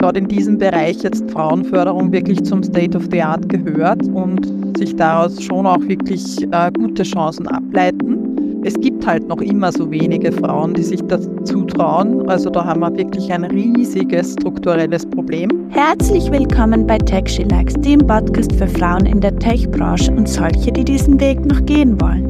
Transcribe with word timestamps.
gerade 0.00 0.18
in 0.18 0.28
diesem 0.28 0.56
Bereich 0.56 1.02
jetzt 1.02 1.30
Frauenförderung 1.30 2.10
wirklich 2.10 2.42
zum 2.42 2.62
State 2.62 2.96
of 2.96 3.04
the 3.10 3.20
Art 3.20 3.46
gehört 3.48 4.02
und 4.08 4.78
sich 4.78 4.96
daraus 4.96 5.42
schon 5.42 5.66
auch 5.66 5.80
wirklich 5.82 6.42
äh, 6.52 6.72
gute 6.72 7.02
Chancen 7.02 7.46
ableiten. 7.46 8.62
Es 8.64 8.74
gibt 8.80 9.06
halt 9.06 9.28
noch 9.28 9.40
immer 9.40 9.70
so 9.72 9.90
wenige 9.90 10.32
Frauen, 10.32 10.72
die 10.74 10.82
sich 10.82 11.02
das 11.02 11.28
zutrauen. 11.44 12.28
Also 12.28 12.48
da 12.50 12.64
haben 12.64 12.80
wir 12.80 12.94
wirklich 12.96 13.30
ein 13.30 13.44
riesiges 13.44 14.32
strukturelles 14.32 15.04
Problem. 15.06 15.50
Herzlich 15.70 16.30
willkommen 16.30 16.86
bei 16.86 16.96
Tech 16.98 17.28
She 17.28 17.42
Likes, 17.44 17.74
dem 17.74 18.00
Podcast 18.00 18.54
für 18.54 18.68
Frauen 18.68 19.04
in 19.04 19.20
der 19.20 19.36
Tech-Branche 19.38 20.12
und 20.12 20.28
solche, 20.28 20.72
die 20.72 20.84
diesen 20.84 21.20
Weg 21.20 21.44
noch 21.44 21.64
gehen 21.66 22.00
wollen. 22.00 22.26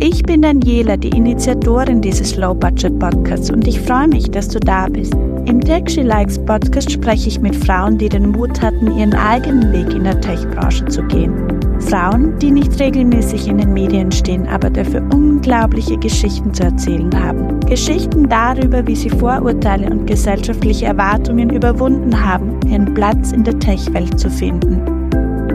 Ich 0.00 0.22
bin 0.22 0.42
Daniela, 0.42 0.96
die 0.96 1.10
Initiatorin 1.10 2.00
dieses 2.00 2.36
Low-Budget-Podcasts 2.36 3.50
und 3.50 3.66
ich 3.68 3.80
freue 3.80 4.08
mich, 4.08 4.30
dass 4.30 4.48
du 4.48 4.58
da 4.60 4.88
bist. 4.88 5.14
Im 5.44 5.60
Tech 5.60 5.96
Likes 5.96 6.38
Podcast 6.44 6.92
spreche 6.92 7.28
ich 7.28 7.40
mit 7.40 7.56
Frauen, 7.56 7.98
die 7.98 8.08
den 8.08 8.30
Mut 8.30 8.62
hatten, 8.62 8.96
ihren 8.96 9.14
eigenen 9.14 9.72
Weg 9.72 9.92
in 9.94 10.04
der 10.04 10.20
Tech-Branche 10.20 10.84
zu 10.86 11.02
gehen. 11.04 11.34
Frauen, 11.80 12.38
die 12.38 12.50
nicht 12.50 12.78
regelmäßig 12.78 13.48
in 13.48 13.58
den 13.58 13.72
Medien 13.72 14.12
stehen, 14.12 14.46
aber 14.46 14.70
dafür 14.70 15.02
unglaubliche 15.12 15.98
Geschichten 15.98 16.54
zu 16.54 16.62
erzählen 16.62 17.10
haben. 17.20 17.58
Geschichten 17.60 18.28
darüber, 18.28 18.86
wie 18.86 18.94
sie 18.96 19.10
Vorurteile 19.10 19.90
und 19.90 20.06
gesellschaftliche 20.06 20.86
Erwartungen 20.86 21.50
überwunden 21.50 22.24
haben, 22.24 22.60
ihren 22.68 22.94
Platz 22.94 23.32
in 23.32 23.42
der 23.42 23.58
Tech-Welt 23.58 24.18
zu 24.18 24.30
finden. 24.30 24.80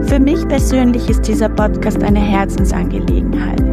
Für 0.04 0.18
mich 0.18 0.46
persönlich 0.48 1.08
ist 1.08 1.26
dieser 1.26 1.48
Podcast 1.48 2.02
eine 2.02 2.20
Herzensangelegenheit. 2.20 3.67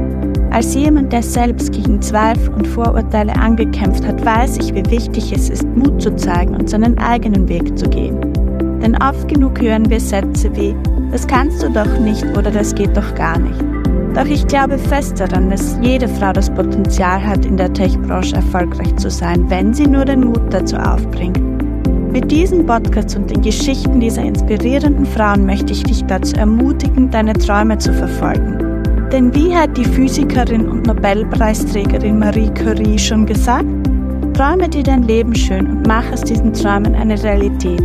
Als 0.56 0.74
jemand, 0.74 1.12
der 1.12 1.22
selbst 1.22 1.74
gegen 1.74 2.02
Zweifel 2.02 2.54
und 2.54 2.66
Vorurteile 2.66 3.36
angekämpft 3.36 4.08
hat, 4.08 4.26
weiß 4.26 4.56
ich, 4.60 4.74
wie 4.74 4.90
wichtig 4.90 5.34
es 5.34 5.50
ist, 5.50 5.66
Mut 5.76 6.02
zu 6.02 6.16
zeigen 6.16 6.56
und 6.56 6.70
seinen 6.70 6.98
eigenen 6.98 7.50
Weg 7.50 7.78
zu 7.78 7.90
gehen. 7.90 8.18
Denn 8.82 8.96
oft 9.04 9.28
genug 9.28 9.60
hören 9.60 9.90
wir 9.90 10.00
Sätze 10.00 10.50
wie, 10.56 10.74
das 11.12 11.28
kannst 11.28 11.62
du 11.62 11.70
doch 11.70 12.00
nicht 12.00 12.24
oder 12.38 12.52
das 12.52 12.74
geht 12.74 12.96
doch 12.96 13.16
gar 13.16 13.38
nicht. 13.38 13.62
Doch 14.14 14.28
ich 14.28 14.48
glaube 14.48 14.78
fest 14.78 15.20
daran, 15.20 15.50
dass 15.50 15.78
jede 15.82 16.08
Frau 16.08 16.32
das 16.32 16.50
Potenzial 16.50 17.22
hat, 17.22 17.46
in 17.46 17.58
der 17.58 17.74
Tech-Branche 17.74 18.38
erfolgreich 18.38 18.96
zu 18.96 19.10
sein, 19.10 19.50
wenn 19.50 19.74
sie 19.74 19.88
nur 19.88 20.06
den 20.06 20.22
Mut 20.22 20.54
dazu 20.54 20.78
aufbringt. 20.78 21.42
Mit 22.14 22.32
diesem 22.32 22.66
Podcast 22.66 23.18
und 23.18 23.30
den 23.30 23.42
Geschichten 23.42 24.00
dieser 24.00 24.24
inspirierenden 24.24 25.06
Frauen 25.06 25.46
möchte 25.46 25.74
ich 25.74 25.84
dich 25.84 26.06
dazu 26.06 26.34
ermutigen, 26.38 27.12
deine 27.12 27.34
Träume 27.34 27.78
zu 27.78 27.94
verfolgen 27.94 28.65
denn 29.12 29.34
wie 29.34 29.56
hat 29.56 29.78
die 29.78 29.86
Physikerin 29.86 30.68
und 30.68 30.88
Nobelpreisträgerin 30.88 32.20
Marie 32.20 32.50
Curie 32.54 32.98
schon 32.98 33.26
gesagt? 33.26 33.68
Träume 34.34 34.68
dir 34.68 34.84
dein 34.84 35.04
Leben 35.04 35.34
schön 35.34 35.68
und 35.68 35.88
mach 35.88 36.12
aus 36.12 36.22
diesen 36.22 36.54
Träumen 36.54 36.96
eine 36.96 37.22
Realität. 37.22 37.84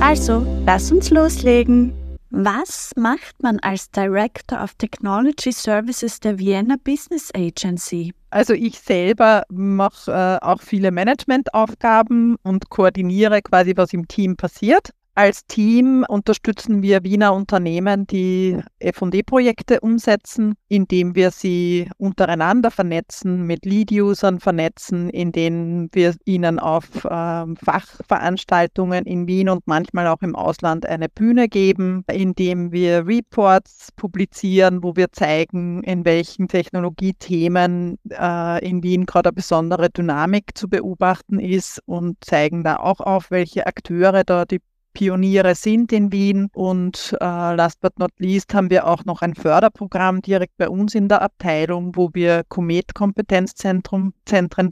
Also, 0.00 0.46
lass 0.66 0.92
uns 0.92 1.10
loslegen. 1.10 1.92
Was 2.30 2.92
macht 2.96 3.42
man 3.42 3.58
als 3.58 3.90
Director 3.90 4.62
of 4.62 4.74
Technology 4.74 5.50
Services 5.50 6.20
der 6.20 6.38
Vienna 6.38 6.76
Business 6.84 7.30
Agency? 7.34 8.14
Also 8.30 8.52
ich 8.52 8.78
selber 8.78 9.42
mache 9.48 10.12
äh, 10.12 10.44
auch 10.44 10.62
viele 10.62 10.92
Managementaufgaben 10.92 12.36
und 12.44 12.70
koordiniere 12.70 13.42
quasi, 13.42 13.72
was 13.76 13.92
im 13.92 14.06
Team 14.06 14.36
passiert. 14.36 14.90
Als 15.20 15.44
Team 15.44 16.06
unterstützen 16.08 16.80
wir 16.80 17.04
Wiener 17.04 17.34
Unternehmen, 17.34 18.06
die 18.06 18.58
FD-Projekte 18.78 19.80
umsetzen, 19.80 20.54
indem 20.68 21.14
wir 21.14 21.30
sie 21.30 21.90
untereinander 21.98 22.70
vernetzen, 22.70 23.46
mit 23.46 23.66
Lead-Usern 23.66 24.40
vernetzen, 24.40 25.10
indem 25.10 25.90
wir 25.92 26.14
ihnen 26.24 26.58
auf 26.58 27.04
äh, 27.04 27.44
Fachveranstaltungen 27.54 29.04
in 29.04 29.26
Wien 29.26 29.50
und 29.50 29.66
manchmal 29.66 30.06
auch 30.06 30.22
im 30.22 30.34
Ausland 30.34 30.86
eine 30.86 31.10
Bühne 31.10 31.48
geben, 31.48 32.02
indem 32.10 32.72
wir 32.72 33.06
Reports 33.06 33.92
publizieren, 33.96 34.82
wo 34.82 34.96
wir 34.96 35.12
zeigen, 35.12 35.82
in 35.82 36.06
welchen 36.06 36.48
Technologiethemen 36.48 37.98
äh, 38.08 38.66
in 38.66 38.82
Wien 38.82 39.04
gerade 39.04 39.28
eine 39.28 39.34
besondere 39.34 39.90
Dynamik 39.90 40.56
zu 40.56 40.66
beobachten 40.66 41.38
ist 41.38 41.82
und 41.84 42.16
zeigen 42.24 42.64
da 42.64 42.76
auch 42.76 43.00
auf, 43.00 43.30
welche 43.30 43.66
Akteure 43.66 44.24
da 44.24 44.46
die 44.46 44.60
Pioniere 45.00 45.54
sind 45.54 45.92
in 45.92 46.12
Wien. 46.12 46.50
Und 46.52 47.16
äh, 47.22 47.24
last 47.24 47.80
but 47.80 47.98
not 47.98 48.10
least 48.18 48.52
haben 48.52 48.68
wir 48.68 48.86
auch 48.86 49.06
noch 49.06 49.22
ein 49.22 49.34
Förderprogramm 49.34 50.20
direkt 50.20 50.58
bei 50.58 50.68
uns 50.68 50.94
in 50.94 51.08
der 51.08 51.22
Abteilung, 51.22 51.96
wo 51.96 52.10
wir 52.12 52.44
Komet-Kompetenzzentren 52.50 54.12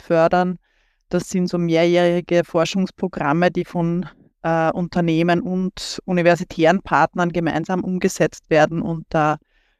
fördern. 0.00 0.58
Das 1.08 1.30
sind 1.30 1.48
so 1.48 1.56
mehrjährige 1.56 2.42
Forschungsprogramme, 2.44 3.50
die 3.50 3.64
von 3.64 4.04
äh, 4.42 4.70
Unternehmen 4.70 5.40
und 5.40 5.98
universitären 6.04 6.82
Partnern 6.82 7.32
gemeinsam 7.32 7.82
umgesetzt 7.82 8.50
werden. 8.50 8.82
Und 8.82 9.06
da 9.08 9.38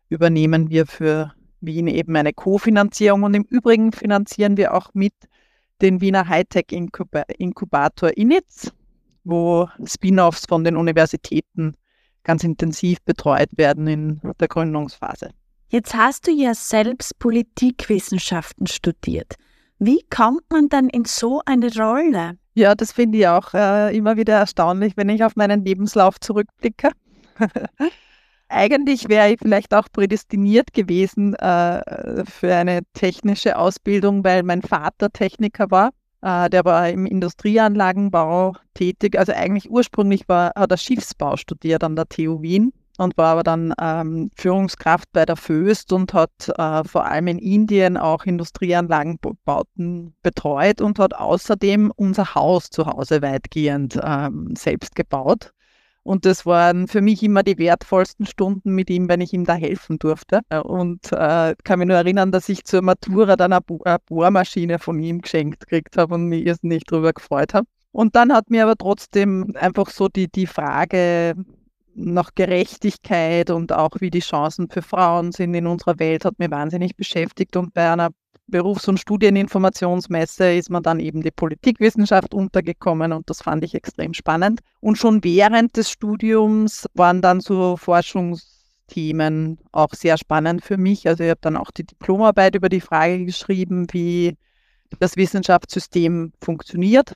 übernehmen 0.08 0.70
wir 0.70 0.86
für 0.86 1.34
Wien 1.60 1.88
eben 1.88 2.16
eine 2.16 2.32
Kofinanzierung. 2.32 3.22
Und 3.24 3.34
im 3.34 3.44
Übrigen 3.50 3.92
finanzieren 3.92 4.56
wir 4.56 4.72
auch 4.72 4.94
mit 4.94 5.12
den 5.82 6.00
Wiener 6.00 6.26
Hightech-Inkubator 6.26 8.16
INITS 8.16 8.72
wo 9.24 9.68
Spin-offs 9.84 10.46
von 10.48 10.64
den 10.64 10.76
Universitäten 10.76 11.74
ganz 12.24 12.44
intensiv 12.44 12.98
betreut 13.04 13.48
werden 13.56 13.86
in 13.86 14.20
der 14.38 14.48
Gründungsphase. 14.48 15.30
Jetzt 15.70 15.94
hast 15.94 16.26
du 16.26 16.30
ja 16.30 16.54
selbst 16.54 17.18
Politikwissenschaften 17.18 18.66
studiert. 18.66 19.34
Wie 19.78 20.02
kommt 20.10 20.42
man 20.50 20.68
dann 20.68 20.88
in 20.88 21.04
so 21.04 21.40
eine 21.46 21.72
Rolle? 21.74 22.38
Ja, 22.54 22.74
das 22.74 22.92
finde 22.92 23.18
ich 23.18 23.28
auch 23.28 23.54
äh, 23.54 23.96
immer 23.96 24.16
wieder 24.16 24.34
erstaunlich, 24.34 24.96
wenn 24.96 25.08
ich 25.08 25.22
auf 25.22 25.36
meinen 25.36 25.64
Lebenslauf 25.64 26.18
zurückblicke. 26.18 26.90
Eigentlich 28.48 29.08
wäre 29.08 29.32
ich 29.32 29.38
vielleicht 29.40 29.74
auch 29.74 29.86
prädestiniert 29.92 30.72
gewesen 30.72 31.34
äh, 31.34 32.24
für 32.24 32.54
eine 32.54 32.80
technische 32.94 33.56
Ausbildung, 33.56 34.24
weil 34.24 34.42
mein 34.42 34.62
Vater 34.62 35.10
Techniker 35.10 35.70
war. 35.70 35.90
Äh, 36.22 36.50
der 36.50 36.64
war 36.64 36.88
im 36.88 37.06
Industrieanlagenbau 37.06 38.54
tätig. 38.74 39.18
Also 39.18 39.32
eigentlich 39.32 39.70
ursprünglich 39.70 40.28
war, 40.28 40.52
hat 40.56 40.70
er 40.70 40.76
Schiffsbau 40.76 41.36
studiert 41.36 41.84
an 41.84 41.96
der 41.96 42.08
TU 42.08 42.42
Wien 42.42 42.72
und 42.98 43.16
war 43.16 43.32
aber 43.32 43.42
dann 43.44 43.72
ähm, 43.80 44.30
Führungskraft 44.34 45.08
bei 45.12 45.24
der 45.24 45.36
Föst 45.36 45.92
und 45.92 46.12
hat 46.14 46.32
äh, 46.56 46.82
vor 46.84 47.06
allem 47.06 47.28
in 47.28 47.38
Indien 47.38 47.96
auch 47.96 48.24
Industrieanlagenbauten 48.24 50.14
betreut 50.22 50.80
und 50.80 50.98
hat 50.98 51.14
außerdem 51.14 51.92
unser 51.94 52.34
Haus 52.34 52.70
zu 52.70 52.86
Hause 52.86 53.22
weitgehend 53.22 53.98
ähm, 54.02 54.54
selbst 54.56 54.96
gebaut. 54.96 55.52
Und 56.08 56.24
das 56.24 56.46
waren 56.46 56.88
für 56.88 57.02
mich 57.02 57.22
immer 57.22 57.42
die 57.42 57.58
wertvollsten 57.58 58.24
Stunden 58.24 58.74
mit 58.74 58.88
ihm, 58.88 59.10
wenn 59.10 59.20
ich 59.20 59.34
ihm 59.34 59.44
da 59.44 59.52
helfen 59.52 59.98
durfte. 59.98 60.40
Und 60.64 61.12
äh, 61.12 61.54
kann 61.64 61.78
mich 61.80 61.86
nur 61.86 61.98
erinnern, 61.98 62.32
dass 62.32 62.48
ich 62.48 62.64
zur 62.64 62.80
Matura 62.80 63.36
dann 63.36 63.52
eine, 63.52 63.62
eine 63.84 63.98
Bohrmaschine 64.06 64.78
von 64.78 64.98
ihm 65.00 65.20
geschenkt 65.20 65.60
gekriegt 65.66 65.98
habe 65.98 66.14
und 66.14 66.24
mich 66.24 66.46
irrsinnig 66.46 66.84
darüber 66.84 67.12
gefreut 67.12 67.52
habe. 67.52 67.66
Und 67.92 68.16
dann 68.16 68.32
hat 68.32 68.48
mir 68.48 68.62
aber 68.62 68.76
trotzdem 68.76 69.52
einfach 69.54 69.90
so 69.90 70.08
die, 70.08 70.28
die 70.28 70.46
Frage 70.46 71.34
nach 71.94 72.30
Gerechtigkeit 72.34 73.50
und 73.50 73.74
auch 73.74 73.90
wie 74.00 74.08
die 74.08 74.20
Chancen 74.20 74.70
für 74.70 74.80
Frauen 74.80 75.32
sind 75.32 75.52
in 75.52 75.66
unserer 75.66 75.98
Welt, 75.98 76.24
hat 76.24 76.38
mir 76.38 76.50
wahnsinnig 76.50 76.96
beschäftigt. 76.96 77.54
Und 77.54 77.74
bei 77.74 77.92
einer 77.92 78.08
Berufs- 78.48 78.88
und 78.88 78.98
Studieninformationsmesse 78.98 80.54
ist 80.54 80.70
man 80.70 80.82
dann 80.82 81.00
eben 81.00 81.22
die 81.22 81.30
Politikwissenschaft 81.30 82.34
untergekommen 82.34 83.12
und 83.12 83.28
das 83.28 83.42
fand 83.42 83.62
ich 83.62 83.74
extrem 83.74 84.14
spannend. 84.14 84.60
Und 84.80 84.96
schon 84.96 85.22
während 85.22 85.76
des 85.76 85.90
Studiums 85.90 86.86
waren 86.94 87.20
dann 87.20 87.40
so 87.40 87.76
Forschungsthemen 87.76 89.58
auch 89.72 89.92
sehr 89.92 90.16
spannend 90.16 90.64
für 90.64 90.78
mich. 90.78 91.06
Also 91.06 91.24
ich 91.24 91.30
habe 91.30 91.40
dann 91.42 91.56
auch 91.56 91.70
die 91.70 91.84
Diplomarbeit 91.84 92.54
über 92.54 92.70
die 92.70 92.80
Frage 92.80 93.24
geschrieben, 93.24 93.86
wie 93.92 94.36
das 94.98 95.16
Wissenschaftssystem 95.16 96.32
funktioniert 96.40 97.12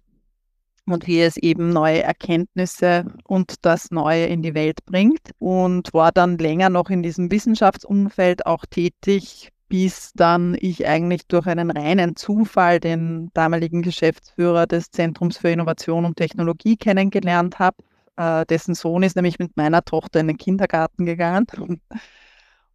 und 0.87 1.07
wie 1.07 1.21
es 1.21 1.37
eben 1.37 1.71
neue 1.71 2.03
Erkenntnisse 2.03 3.07
und 3.25 3.65
das 3.65 3.91
Neue 3.91 4.27
in 4.27 4.43
die 4.43 4.55
Welt 4.55 4.85
bringt 4.85 5.31
und 5.39 5.95
war 5.95 6.13
dann 6.13 6.37
länger 6.39 6.69
noch 6.69 6.91
in 6.91 7.03
diesem 7.03 7.31
Wissenschaftsumfeld 7.31 8.45
auch 8.47 8.67
tätig, 8.67 9.52
bis 9.73 10.13
dann 10.13 10.55
ich 10.61 10.87
eigentlich 10.87 11.27
durch 11.29 11.47
einen 11.47 11.71
reinen 11.71 12.15
Zufall 12.15 12.79
den 12.79 13.31
damaligen 13.33 13.81
Geschäftsführer 13.81 14.67
des 14.67 14.91
Zentrums 14.91 15.39
für 15.39 15.49
Innovation 15.49 16.05
und 16.05 16.19
Technologie 16.19 16.77
kennengelernt 16.77 17.59
habe. 17.59 17.79
Äh, 18.19 18.45
dessen 18.45 18.75
Sohn 18.75 19.03
ist 19.03 19.17
nämlich 19.17 19.39
mit 19.39 19.57
meiner 19.57 19.83
Tochter 19.83 20.21
in 20.21 20.27
den 20.27 20.37
Kindergarten 20.37 21.07
gegangen. 21.07 21.47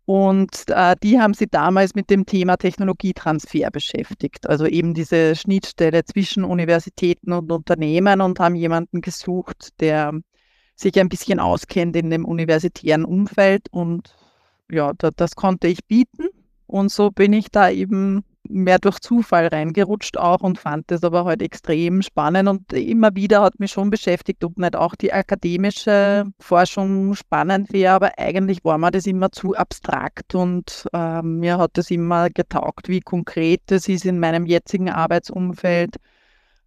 Und 0.05 0.63
äh, 0.69 0.95
die 1.03 1.19
haben 1.19 1.35
sich 1.35 1.49
damals 1.51 1.93
mit 1.93 2.09
dem 2.09 2.25
Thema 2.25 2.57
Technologietransfer 2.57 3.69
beschäftigt, 3.69 4.49
also 4.49 4.65
eben 4.65 4.95
diese 4.95 5.35
Schnittstelle 5.35 6.03
zwischen 6.03 6.43
Universitäten 6.43 7.31
und 7.31 7.51
Unternehmen 7.51 8.21
und 8.21 8.39
haben 8.39 8.55
jemanden 8.55 9.01
gesucht, 9.01 9.69
der 9.81 10.13
sich 10.75 10.99
ein 10.99 11.09
bisschen 11.09 11.39
auskennt 11.39 11.95
in 11.95 12.09
dem 12.09 12.25
universitären 12.25 13.05
Umfeld. 13.05 13.67
Und 13.69 14.15
ja, 14.71 14.93
da, 14.97 15.11
das 15.11 15.35
konnte 15.35 15.67
ich 15.67 15.85
bieten. 15.85 16.29
Und 16.67 16.91
so 16.91 17.11
bin 17.11 17.33
ich 17.33 17.49
da 17.49 17.69
eben 17.69 18.23
mehr 18.49 18.79
durch 18.79 18.99
Zufall 18.99 19.47
reingerutscht 19.47 20.17
auch 20.17 20.41
und 20.41 20.57
fand 20.57 20.89
das 20.91 21.03
aber 21.03 21.25
halt 21.25 21.41
extrem 21.41 22.01
spannend. 22.01 22.47
Und 22.47 22.73
immer 22.73 23.15
wieder 23.15 23.41
hat 23.41 23.59
mich 23.59 23.71
schon 23.71 23.89
beschäftigt, 23.89 24.43
ob 24.43 24.57
nicht 24.57 24.75
auch 24.75 24.95
die 24.95 25.13
akademische 25.13 26.25
Forschung 26.39 27.15
spannend 27.15 27.71
wäre, 27.73 27.93
aber 27.93 28.11
eigentlich 28.17 28.63
war 28.63 28.77
mir 28.77 28.91
das 28.91 29.05
immer 29.05 29.31
zu 29.31 29.55
abstrakt 29.55 30.35
und 30.35 30.87
äh, 30.93 31.21
mir 31.21 31.57
hat 31.57 31.71
das 31.73 31.91
immer 31.91 32.29
getaugt, 32.29 32.89
wie 32.89 33.01
konkret 33.01 33.61
das 33.67 33.87
ist 33.87 34.05
in 34.05 34.19
meinem 34.19 34.45
jetzigen 34.45 34.89
Arbeitsumfeld 34.89 35.95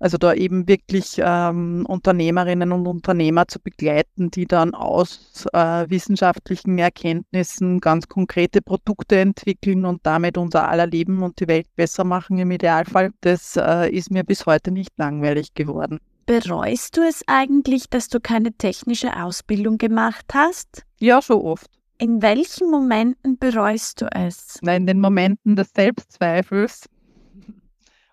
also 0.01 0.17
da 0.17 0.33
eben 0.33 0.67
wirklich 0.67 1.21
ähm, 1.23 1.85
Unternehmerinnen 1.87 2.73
und 2.73 2.87
Unternehmer 2.87 3.47
zu 3.47 3.61
begleiten, 3.61 4.31
die 4.31 4.47
dann 4.47 4.75
aus 4.75 5.47
äh, 5.53 5.89
wissenschaftlichen 5.89 6.79
Erkenntnissen 6.79 7.81
ganz 7.81 8.09
konkrete 8.09 8.63
Produkte 8.63 9.21
entwickeln 9.21 9.85
und 9.85 10.01
damit 10.05 10.39
unser 10.39 10.69
aller 10.69 10.87
Leben 10.87 11.23
und 11.23 11.39
die 11.39 11.49
Welt 11.49 11.67
besser 11.77 12.05
machen 12.05 12.39
im 12.39 12.51
Idealfall. 12.51 13.11
Das 13.21 13.57
äh, 13.57 13.91
ist 13.91 14.11
mir 14.11 14.25
bis 14.25 14.47
heute 14.47 14.71
nicht 14.71 14.93
langweilig 14.97 15.53
geworden. 15.53 16.01
Bereust 16.25 16.97
du 16.97 17.03
es 17.03 17.23
eigentlich, 17.27 17.91
dass 17.91 18.09
du 18.09 18.21
keine 18.21 18.53
technische 18.53 19.23
Ausbildung 19.23 19.77
gemacht 19.77 20.27
hast? 20.33 20.85
Ja, 20.99 21.21
so 21.21 21.45
oft. 21.45 21.69
In 21.99 22.23
welchen 22.23 22.71
Momenten 22.71 23.37
bereust 23.39 24.01
du 24.01 24.07
es? 24.13 24.59
Na, 24.63 24.75
in 24.75 24.87
den 24.87 25.01
Momenten 25.01 25.57
des 25.57 25.73
Selbstzweifels. 25.75 26.87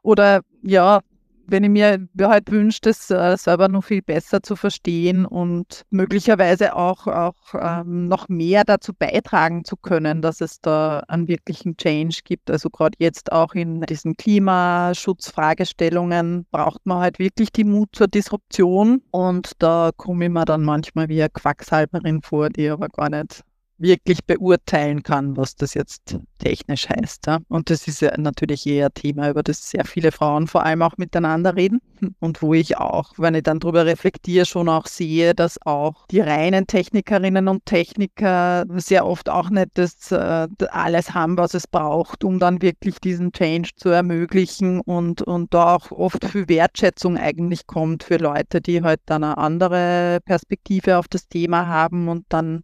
Oder 0.02 0.42
ja, 0.62 1.00
wenn 1.48 1.64
ich 1.64 1.70
mir 1.70 2.08
halt 2.20 2.52
wünsche, 2.52 2.80
das 2.82 3.10
äh, 3.10 3.38
selber 3.38 3.70
noch 3.70 3.84
viel 3.84 4.02
besser 4.02 4.42
zu 4.44 4.56
verstehen 4.56 5.26
und 5.26 5.84
möglicherweise 5.90 6.76
auch, 6.76 7.08
auch 7.08 7.36
ähm, 7.54 8.08
noch 8.08 8.30
mehr 8.30 8.64
dazu 8.66 8.94
beitragen 8.94 9.64
zu 9.64 9.76
können, 9.78 10.22
dass 10.22 10.42
es 10.42 10.62
da 10.62 11.00
einen 11.08 11.28
wirklichen 11.28 11.78
Change 11.78 12.20
gibt. 12.24 12.52
Also 12.52 12.70
gerade 12.70 12.96
jetzt 13.00 13.32
auch 13.32 13.54
in 13.54 13.82
diesen 13.82 14.16
Klimaschutzfragestellungen 14.18 16.46
braucht 16.52 16.86
man 16.86 17.00
halt 17.00 17.20
wirklich 17.20 17.52
die 17.52 17.64
Mut 17.64 17.90
zur 17.94 18.08
Disruption 18.08 19.02
und 19.12 19.52
da 19.60 19.92
komme 19.96 20.26
ich 20.26 20.32
mir 20.32 20.46
dann 20.46 20.64
manchmal 20.64 21.10
wie 21.10 21.22
eine 21.22 21.30
Quacksalberin 21.30 22.22
vor, 22.22 22.50
die 22.50 22.70
aber 22.70 22.90
gar 22.90 23.10
nicht 23.10 23.44
wirklich 23.78 24.26
beurteilen 24.26 25.04
kann, 25.04 25.38
was 25.38 25.56
das 25.56 25.74
jetzt 25.74 26.20
technisch 26.40 26.90
heißt. 26.90 27.28
Ja? 27.28 27.40
Und 27.48 27.70
das 27.70 27.88
ist 27.88 28.02
ja 28.02 28.16
natürlich 28.18 28.66
eher 28.66 28.88
ein 28.88 28.94
Thema, 28.94 29.30
über 29.30 29.44
das 29.44 29.70
sehr 29.70 29.86
viele 29.86 30.12
Frauen 30.12 30.48
vor 30.48 30.64
allem 30.64 30.82
auch 30.82 30.98
miteinander 30.98 31.56
reden 31.56 31.80
und 32.20 32.42
wo 32.42 32.54
ich 32.54 32.78
auch, 32.78 33.14
wenn 33.18 33.36
ich 33.36 33.44
dann 33.44 33.60
darüber 33.60 33.86
reflektiere, 33.86 34.46
schon 34.46 34.70
auch 34.70 34.88
sehe, 34.88 35.34
dass 35.34 35.58
auch 35.66 36.06
die 36.08 36.20
reinen 36.20 36.68
Technikerinnen 36.68 37.48
und 37.48 37.66
Techniker 37.66 38.66
sehr 38.76 39.06
oft 39.06 39.30
auch 39.30 39.50
nicht 39.50 39.70
das, 39.76 40.12
äh, 40.12 40.48
alles 40.70 41.14
haben, 41.14 41.38
was 41.38 41.54
es 41.54 41.68
braucht, 41.68 42.24
um 42.24 42.40
dann 42.40 42.62
wirklich 42.62 43.00
diesen 43.00 43.32
Change 43.32 43.70
zu 43.76 43.90
ermöglichen 43.90 44.82
und, 44.82 45.22
und 45.22 45.54
da 45.54 45.76
auch 45.76 45.92
oft 45.92 46.26
viel 46.26 46.48
Wertschätzung 46.50 47.18
eigentlich 47.18 47.68
kommt 47.68 48.04
für 48.04 48.18
Leute, 48.18 48.62
die 48.62 48.82
halt 48.82 49.02
dann 49.06 49.24
eine 49.24 49.38
andere 49.38 50.20
Perspektive 50.26 50.98
auf 50.98 51.08
das 51.08 51.28
Thema 51.28 51.68
haben 51.68 52.08
und 52.08 52.26
dann 52.30 52.64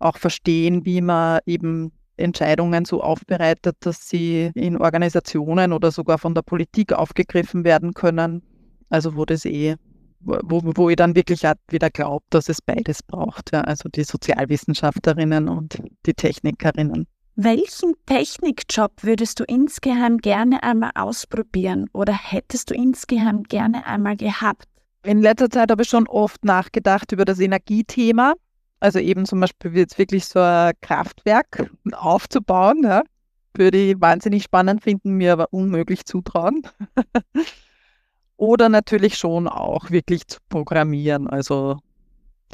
auch 0.00 0.18
verstehen, 0.18 0.84
wie 0.84 1.00
man 1.00 1.40
eben 1.46 1.92
Entscheidungen 2.16 2.84
so 2.84 3.02
aufbereitet, 3.02 3.76
dass 3.80 4.08
sie 4.08 4.50
in 4.54 4.76
Organisationen 4.76 5.72
oder 5.72 5.90
sogar 5.90 6.18
von 6.18 6.34
der 6.34 6.42
Politik 6.42 6.92
aufgegriffen 6.92 7.64
werden 7.64 7.94
können. 7.94 8.42
Also 8.88 9.16
wo 9.16 9.24
das 9.24 9.44
eh, 9.44 9.76
wo, 10.20 10.60
wo 10.62 10.90
ich 10.90 10.96
dann 10.96 11.14
wirklich 11.14 11.42
wieder 11.70 11.90
glaube, 11.90 12.24
dass 12.30 12.48
es 12.48 12.60
beides 12.60 13.02
braucht. 13.02 13.52
Ja, 13.52 13.62
also 13.62 13.88
die 13.88 14.04
Sozialwissenschaftlerinnen 14.04 15.48
und 15.48 15.78
die 16.06 16.14
Technikerinnen. 16.14 17.06
Welchen 17.36 17.94
Technikjob 18.04 19.02
würdest 19.02 19.40
du 19.40 19.44
insgeheim 19.44 20.18
gerne 20.18 20.62
einmal 20.62 20.90
ausprobieren 20.94 21.86
oder 21.94 22.12
hättest 22.12 22.70
du 22.70 22.74
insgeheim 22.74 23.44
gerne 23.44 23.86
einmal 23.86 24.16
gehabt? 24.16 24.64
In 25.04 25.22
letzter 25.22 25.48
Zeit 25.48 25.70
habe 25.70 25.82
ich 25.82 25.88
schon 25.88 26.06
oft 26.06 26.44
nachgedacht 26.44 27.12
über 27.12 27.24
das 27.24 27.38
Energiethema 27.40 28.34
also 28.80 28.98
eben 28.98 29.26
zum 29.26 29.40
Beispiel 29.40 29.76
jetzt 29.76 29.98
wirklich 29.98 30.24
so 30.24 30.40
ein 30.40 30.72
Kraftwerk 30.80 31.70
aufzubauen, 31.92 32.82
ja, 32.82 33.02
würde 33.54 33.78
ich 33.78 34.00
wahnsinnig 34.00 34.44
spannend 34.44 34.82
finden, 34.82 35.12
mir 35.12 35.34
aber 35.34 35.52
unmöglich 35.52 36.06
zutrauen. 36.06 36.62
Oder 38.36 38.70
natürlich 38.70 39.18
schon 39.18 39.48
auch 39.48 39.90
wirklich 39.90 40.26
zu 40.26 40.38
programmieren, 40.48 41.28
also 41.28 41.78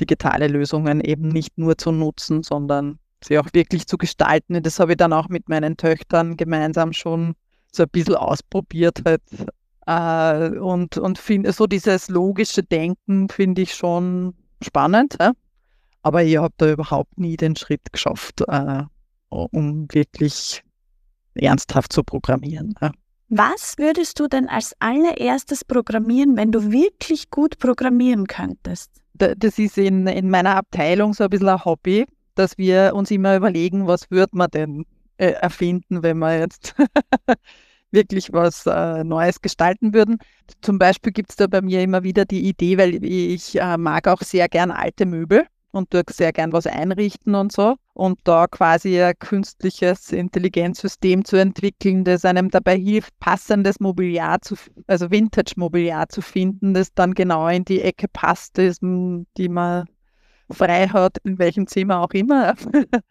digitale 0.01 0.49
Lösungen 0.49 1.01
eben 1.01 1.29
nicht 1.29 1.59
nur 1.59 1.79
zu 1.79 1.93
nutzen, 1.93 2.43
sondern 2.43 2.99
sie 3.23 3.39
auch 3.39 3.49
wirklich 3.53 3.87
zu 3.87 3.97
gestalten. 3.97 4.63
Das 4.63 4.81
habe 4.81 4.93
ich 4.93 4.97
dann 4.97 5.13
auch 5.13 5.29
mit 5.29 5.49
meinen 5.49 5.77
Töchtern 5.77 6.37
gemeinsam 6.37 6.93
schon 6.93 7.35
so 7.73 7.85
ein 7.85 7.89
bisschen 7.91 8.17
ausprobiert. 8.17 9.03
Halt. 9.05 9.23
Äh, 9.87 10.59
und 10.59 10.99
und 10.99 11.19
find, 11.19 11.53
so 11.55 11.67
dieses 11.67 12.09
logische 12.09 12.63
Denken 12.63 13.29
finde 13.29 13.63
ich 13.63 13.75
schon 13.75 14.35
spannend. 14.61 15.17
Ja? 15.21 15.33
Aber 16.07 16.23
ich 16.23 16.37
habe 16.37 16.55
da 16.59 16.71
überhaupt 16.71 17.19
nie 17.19 17.37
den 17.37 17.57
Schritt 17.57 17.93
geschafft, 17.93 18.41
äh, 18.47 18.85
um 19.29 19.89
wirklich 19.91 20.63
ernsthaft 21.35 21.93
zu 21.93 22.05
programmieren. 22.05 22.77
Ja. 22.81 22.93
Was 23.29 23.75
würdest 23.77 24.21
du 24.21 24.29
denn 24.29 24.49
als 24.49 24.73
allererstes 24.79 25.65
programmieren, 25.65 26.37
wenn 26.37 26.53
du 26.53 26.71
wirklich 26.71 27.29
gut 27.31 27.59
programmieren 27.59 28.29
könntest? 28.29 28.93
Das 29.15 29.59
ist 29.59 29.79
in, 29.79 30.07
in 30.07 30.31
meiner 30.31 30.55
Abteilung 30.55 31.13
so 31.13 31.25
ein 31.25 31.31
bisschen 31.31 31.49
ein 31.49 31.65
Hobby, 31.65 32.07
dass 32.37 32.57
wir 32.57 32.93
uns 32.95 33.11
immer 33.11 33.35
überlegen, 33.35 33.89
was 33.89 34.09
würde 34.09 34.37
man 34.37 34.51
denn 34.53 34.87
äh, 35.17 35.31
erfinden, 35.33 36.05
wenn 36.05 36.19
wir 36.19 36.39
jetzt 36.39 36.77
wirklich 37.91 38.33
was 38.33 38.65
äh, 38.67 39.03
Neues 39.03 39.41
gestalten 39.41 39.93
würden. 39.93 40.19
Zum 40.61 40.79
Beispiel 40.79 41.11
gibt 41.11 41.31
es 41.31 41.37
da 41.37 41.49
bei 41.49 41.63
mir 41.63 41.83
immer 41.83 42.05
wieder 42.05 42.25
die 42.25 42.47
Idee, 42.49 42.79
weil 42.79 43.05
ich 43.05 43.61
äh, 43.61 43.77
mag 43.77 44.07
auch 44.07 44.21
sehr 44.21 44.49
gern 44.49 44.71
alte 44.71 45.05
Möbel 45.05 45.49
und 45.73 45.93
dort 45.93 46.11
sehr 46.11 46.33
gern 46.33 46.53
was 46.53 46.67
einrichten 46.67 47.35
und 47.35 47.53
so. 47.53 47.77
Und 47.93 48.21
da 48.25 48.47
quasi 48.47 49.01
ein 49.01 49.15
künstliches 49.19 50.13
Intelligenzsystem 50.13 51.25
zu 51.25 51.37
entwickeln, 51.37 52.05
das 52.05 52.25
einem 52.25 52.51
dabei 52.51 52.77
hilft, 52.77 53.19
passendes 53.21 53.81
Mobiliar 53.81 54.41
zu, 54.41 54.57
also 54.87 55.11
Vintage-Mobiliar 55.11 56.09
zu 56.09 56.23
finden, 56.23 56.75
das 56.75 56.93
dann 56.95 57.15
genau 57.15 57.49
in 57.49 57.65
die 57.65 57.83
Ecke 57.83 58.09
passt, 58.09 58.59
die 58.59 59.49
man 59.49 59.87
frei 60.51 60.89
hat, 60.89 61.19
in 61.25 61.39
welchem 61.39 61.67
Zimmer 61.67 62.01
auch 62.01 62.13
immer. 62.13 62.55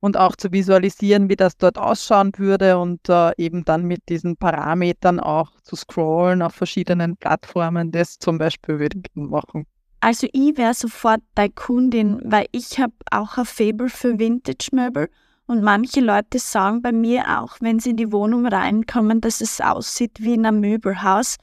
und 0.00 0.16
auch 0.16 0.34
zu 0.34 0.50
visualisieren, 0.50 1.28
wie 1.28 1.36
das 1.36 1.56
dort 1.56 1.78
ausschauen 1.78 2.32
würde 2.36 2.78
und 2.78 3.08
äh, 3.08 3.32
eben 3.36 3.64
dann 3.64 3.84
mit 3.84 4.08
diesen 4.08 4.36
Parametern 4.36 5.20
auch 5.20 5.50
zu 5.62 5.76
scrollen 5.76 6.42
auf 6.42 6.54
verschiedenen 6.54 7.16
Plattformen. 7.16 7.92
Das 7.92 8.18
zum 8.18 8.38
Beispiel 8.38 8.78
würde 8.78 8.98
ich 8.98 9.14
machen. 9.14 9.66
Also 10.00 10.26
ich 10.32 10.56
wäre 10.56 10.72
sofort 10.72 11.20
deine 11.34 11.50
Kundin, 11.50 12.20
weil 12.24 12.46
ich 12.52 12.78
habe 12.80 12.94
auch 13.10 13.36
ein 13.36 13.44
Fable 13.44 13.90
für 13.90 14.18
Vintage-Möbel 14.18 15.10
und 15.46 15.62
manche 15.62 16.00
Leute 16.00 16.38
sagen 16.38 16.80
bei 16.80 16.90
mir 16.92 17.40
auch, 17.40 17.58
wenn 17.60 17.80
sie 17.80 17.90
in 17.90 17.96
die 17.96 18.12
Wohnung 18.12 18.46
reinkommen, 18.46 19.20
dass 19.20 19.42
es 19.42 19.60
aussieht 19.60 20.12
wie 20.20 20.34
in 20.34 20.46
einem 20.46 20.60
Möbelhaus, 20.60 21.36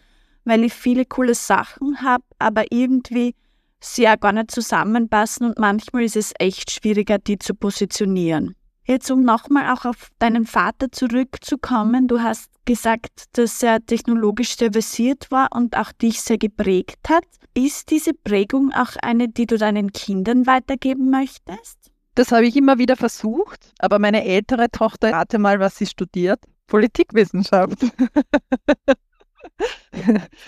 weil 0.43 0.63
ich 0.63 0.73
viele 0.73 1.05
coole 1.05 1.35
Sachen 1.35 2.01
habe, 2.01 2.23
aber 2.39 2.63
irgendwie 2.71 3.35
sie 3.79 4.07
auch 4.07 4.19
gar 4.19 4.31
nicht 4.31 4.49
zusammenpassen 4.49 5.47
und 5.47 5.59
manchmal 5.59 6.03
ist 6.03 6.15
es 6.15 6.33
echt 6.39 6.71
schwieriger, 6.71 7.19
die 7.19 7.37
zu 7.37 7.53
positionieren. 7.53 8.55
Jetzt, 8.87 9.11
um 9.11 9.21
nochmal 9.21 9.73
auch 9.73 9.83
auf 9.83 10.11
deinen 10.17 10.45
Vater 10.45 10.89
zurückzukommen, 10.89 12.07
du 12.07 12.21
hast 12.21 12.49
gesagt, 12.63 13.25
dass 13.33 13.61
er 13.61 13.85
technologisch 13.85 14.55
sehr 14.55 14.71
versiert 14.71 15.29
war 15.29 15.49
und 15.53 15.75
auch 15.75 15.91
dich 15.91 16.21
sehr 16.21 16.37
geprägt 16.37 17.09
hat. 17.09 17.25
Ist 17.53 17.91
diese 17.91 18.13
Prägung 18.13 18.71
auch 18.71 18.95
eine, 19.01 19.27
die 19.27 19.45
du 19.45 19.57
deinen 19.57 19.91
Kindern 19.91 20.47
weitergeben 20.47 21.09
möchtest? 21.09 21.91
Das 22.15 22.31
habe 22.31 22.47
ich 22.47 22.55
immer 22.55 22.77
wieder 22.77 22.95
versucht, 22.95 23.73
aber 23.79 23.99
meine 23.99 24.23
ältere 24.23 24.69
Tochter, 24.71 25.11
rate 25.11 25.37
mal, 25.37 25.59
was 25.59 25.75
sie 25.75 25.85
studiert. 25.85 26.39
Politikwissenschaft. 26.67 27.77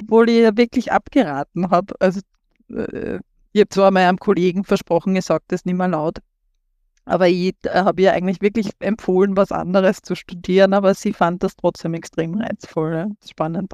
Obwohl 0.01 0.29
ich 0.29 0.39
ja 0.39 0.55
wirklich 0.55 0.93
abgeraten 0.93 1.69
habe. 1.71 1.93
Also, 1.99 2.21
äh, 2.69 3.19
ich 3.51 3.61
habe 3.61 3.69
zwar 3.69 3.91
meinem 3.91 4.17
Kollegen 4.17 4.63
versprochen, 4.63 5.15
ich 5.15 5.25
sage 5.25 5.43
das 5.49 5.65
nicht 5.65 5.75
mehr 5.75 5.89
laut, 5.89 6.19
aber 7.05 7.27
ich 7.27 7.55
äh, 7.63 7.69
habe 7.69 8.01
ihr 8.01 8.13
eigentlich 8.13 8.41
wirklich 8.41 8.69
empfohlen, 8.79 9.35
was 9.37 9.51
anderes 9.51 10.01
zu 10.01 10.15
studieren, 10.15 10.73
aber 10.73 10.93
sie 10.93 11.13
fand 11.13 11.43
das 11.43 11.55
trotzdem 11.55 11.93
extrem 11.93 12.35
reizvoll. 12.35 12.93
Ja. 12.93 13.07
Spannend. 13.27 13.73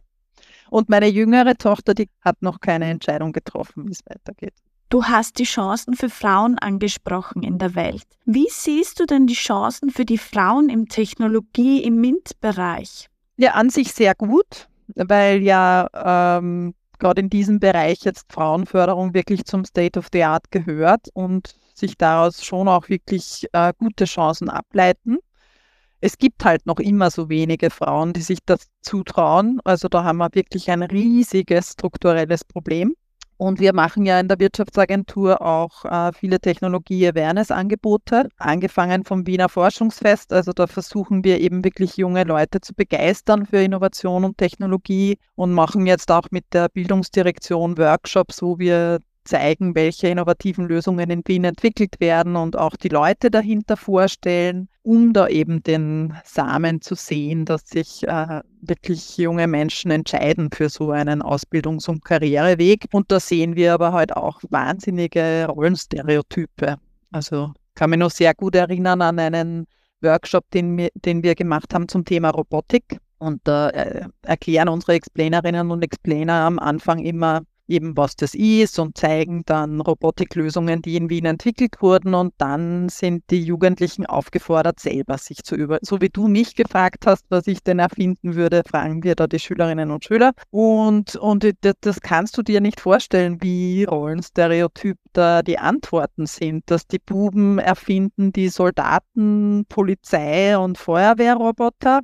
Und 0.69 0.89
meine 0.89 1.07
jüngere 1.07 1.55
Tochter, 1.55 1.93
die 1.93 2.09
hat 2.21 2.41
noch 2.41 2.59
keine 2.59 2.85
Entscheidung 2.85 3.31
getroffen, 3.31 3.87
wie 3.87 3.91
es 3.91 4.05
weitergeht. 4.05 4.53
Du 4.89 5.03
hast 5.03 5.39
die 5.39 5.45
Chancen 5.45 5.95
für 5.95 6.09
Frauen 6.09 6.59
angesprochen 6.59 7.43
in 7.43 7.57
der 7.57 7.75
Welt. 7.75 8.05
Wie 8.25 8.47
siehst 8.49 8.99
du 8.99 9.05
denn 9.05 9.27
die 9.27 9.33
Chancen 9.33 9.89
für 9.89 10.05
die 10.05 10.17
Frauen 10.17 10.69
im 10.69 10.87
Technologie, 10.87 11.83
im 11.83 11.99
MINT-Bereich? 11.99 13.09
Ja, 13.37 13.51
an 13.51 13.69
sich 13.69 13.93
sehr 13.93 14.15
gut, 14.15 14.69
weil 14.95 15.41
ja 15.41 15.87
ähm, 16.37 16.75
gerade 16.99 17.21
in 17.21 17.29
diesem 17.29 17.59
Bereich 17.59 18.03
jetzt 18.03 18.31
Frauenförderung 18.31 19.13
wirklich 19.13 19.45
zum 19.45 19.65
State 19.65 19.99
of 19.99 20.07
the 20.13 20.23
Art 20.23 20.51
gehört 20.51 21.09
und 21.13 21.55
sich 21.75 21.97
daraus 21.97 22.43
schon 22.43 22.67
auch 22.67 22.89
wirklich 22.89 23.47
äh, 23.53 23.73
gute 23.77 24.05
Chancen 24.05 24.49
ableiten. 24.49 25.17
es 26.01 26.17
gibt 26.17 26.45
halt 26.45 26.65
noch 26.67 26.79
immer 26.79 27.09
so 27.09 27.29
wenige 27.29 27.69
Frauen, 27.69 28.13
die 28.13 28.21
sich 28.21 28.39
das 28.45 28.67
zutrauen. 28.81 29.59
Also 29.63 29.87
da 29.87 30.03
haben 30.03 30.17
wir 30.17 30.29
wirklich 30.33 30.69
ein 30.69 30.83
riesiges 30.83 31.71
strukturelles 31.73 32.43
Problem. 32.43 32.95
Und 33.37 33.59
wir 33.59 33.73
machen 33.73 34.05
ja 34.05 34.19
in 34.19 34.29
der 34.29 34.39
Wirtschaftsagentur 34.39 35.41
auch 35.41 35.83
äh, 35.85 36.13
viele 36.13 36.39
Technologie-Awareness-Angebote, 36.39 38.29
angefangen 38.37 39.03
vom 39.03 39.27
Wiener 39.27 39.49
Forschungsfest. 39.49 40.31
Also 40.31 40.53
da 40.53 40.67
versuchen 40.67 41.23
wir 41.25 41.41
eben 41.41 41.63
wirklich 41.63 41.97
junge 41.97 42.23
Leute 42.23 42.61
zu 42.61 42.73
begeistern 42.73 43.45
für 43.45 43.61
Innovation 43.61 44.23
und 44.23 44.37
Technologie 44.37 45.17
und 45.35 45.53
machen 45.53 45.85
jetzt 45.85 46.11
auch 46.11 46.31
mit 46.31 46.45
der 46.53 46.69
Bildungsdirektion 46.69 47.77
Workshops, 47.77 48.41
wo 48.41 48.57
wir 48.57 48.99
zeigen, 49.25 49.75
welche 49.75 50.07
innovativen 50.07 50.67
Lösungen 50.67 51.09
in 51.09 51.21
Wien 51.25 51.43
entwickelt 51.43 51.99
werden 51.99 52.35
und 52.35 52.57
auch 52.57 52.75
die 52.75 52.89
Leute 52.89 53.29
dahinter 53.29 53.77
vorstellen, 53.77 54.69
um 54.83 55.13
da 55.13 55.27
eben 55.27 55.63
den 55.63 56.13
Samen 56.23 56.81
zu 56.81 56.95
sehen, 56.95 57.45
dass 57.45 57.67
sich 57.67 58.07
äh, 58.07 58.41
wirklich 58.61 59.17
junge 59.17 59.47
Menschen 59.47 59.91
entscheiden 59.91 60.49
für 60.51 60.69
so 60.69 60.91
einen 60.91 61.21
Ausbildungs- 61.21 61.89
und 61.89 62.05
Karriereweg. 62.05 62.85
Und 62.91 63.11
da 63.11 63.19
sehen 63.19 63.55
wir 63.55 63.73
aber 63.73 63.93
halt 63.93 64.15
auch 64.15 64.39
wahnsinnige 64.49 65.47
Rollenstereotype. 65.49 66.77
Also 67.11 67.53
kann 67.75 67.89
mich 67.89 67.99
noch 67.99 68.11
sehr 68.11 68.33
gut 68.33 68.55
erinnern 68.55 69.01
an 69.01 69.19
einen 69.19 69.67
Workshop, 70.01 70.49
den 70.51 70.77
wir, 70.77 70.89
den 70.93 71.23
wir 71.23 71.35
gemacht 71.35 71.73
haben 71.73 71.87
zum 71.87 72.05
Thema 72.05 72.29
Robotik. 72.29 72.99
Und 73.17 73.41
da 73.45 73.69
äh, 73.69 74.07
erklären 74.23 74.69
unsere 74.69 74.93
Explainerinnen 74.93 75.71
und 75.71 75.83
Explainer 75.83 76.33
am 76.33 76.59
Anfang 76.59 76.99
immer, 76.99 77.41
eben 77.67 77.97
was 77.97 78.15
das 78.15 78.35
ist 78.35 78.79
und 78.79 78.97
zeigen 78.97 79.43
dann 79.45 79.81
Robotiklösungen, 79.81 80.81
die 80.81 80.95
in 80.95 81.09
Wien 81.09 81.25
entwickelt 81.25 81.81
wurden 81.81 82.13
und 82.13 82.33
dann 82.37 82.89
sind 82.89 83.23
die 83.29 83.41
Jugendlichen 83.43 84.05
aufgefordert, 84.05 84.79
selber 84.79 85.17
sich 85.17 85.43
zu 85.43 85.55
über, 85.55 85.79
so 85.81 86.01
wie 86.01 86.09
du 86.09 86.27
mich 86.27 86.55
gefragt 86.55 87.05
hast, 87.05 87.25
was 87.29 87.47
ich 87.47 87.63
denn 87.63 87.79
erfinden 87.79 88.35
würde, 88.35 88.63
fragen 88.67 89.03
wir 89.03 89.15
da 89.15 89.27
die 89.27 89.39
Schülerinnen 89.39 89.91
und 89.91 90.05
Schüler. 90.05 90.33
Und, 90.51 91.15
und 91.15 91.45
das 91.81 92.01
kannst 92.01 92.37
du 92.37 92.41
dir 92.41 92.61
nicht 92.61 92.79
vorstellen, 92.79 93.41
wie 93.41 93.83
Rollenstereotyp 93.83 94.97
da 95.13 95.41
die 95.41 95.57
Antworten 95.57 96.25
sind, 96.25 96.69
dass 96.69 96.87
die 96.87 96.99
Buben 96.99 97.59
erfinden 97.59 98.31
die 98.31 98.49
Soldaten, 98.49 99.65
Polizei 99.69 100.57
und 100.57 100.77
Feuerwehrroboter 100.77 102.01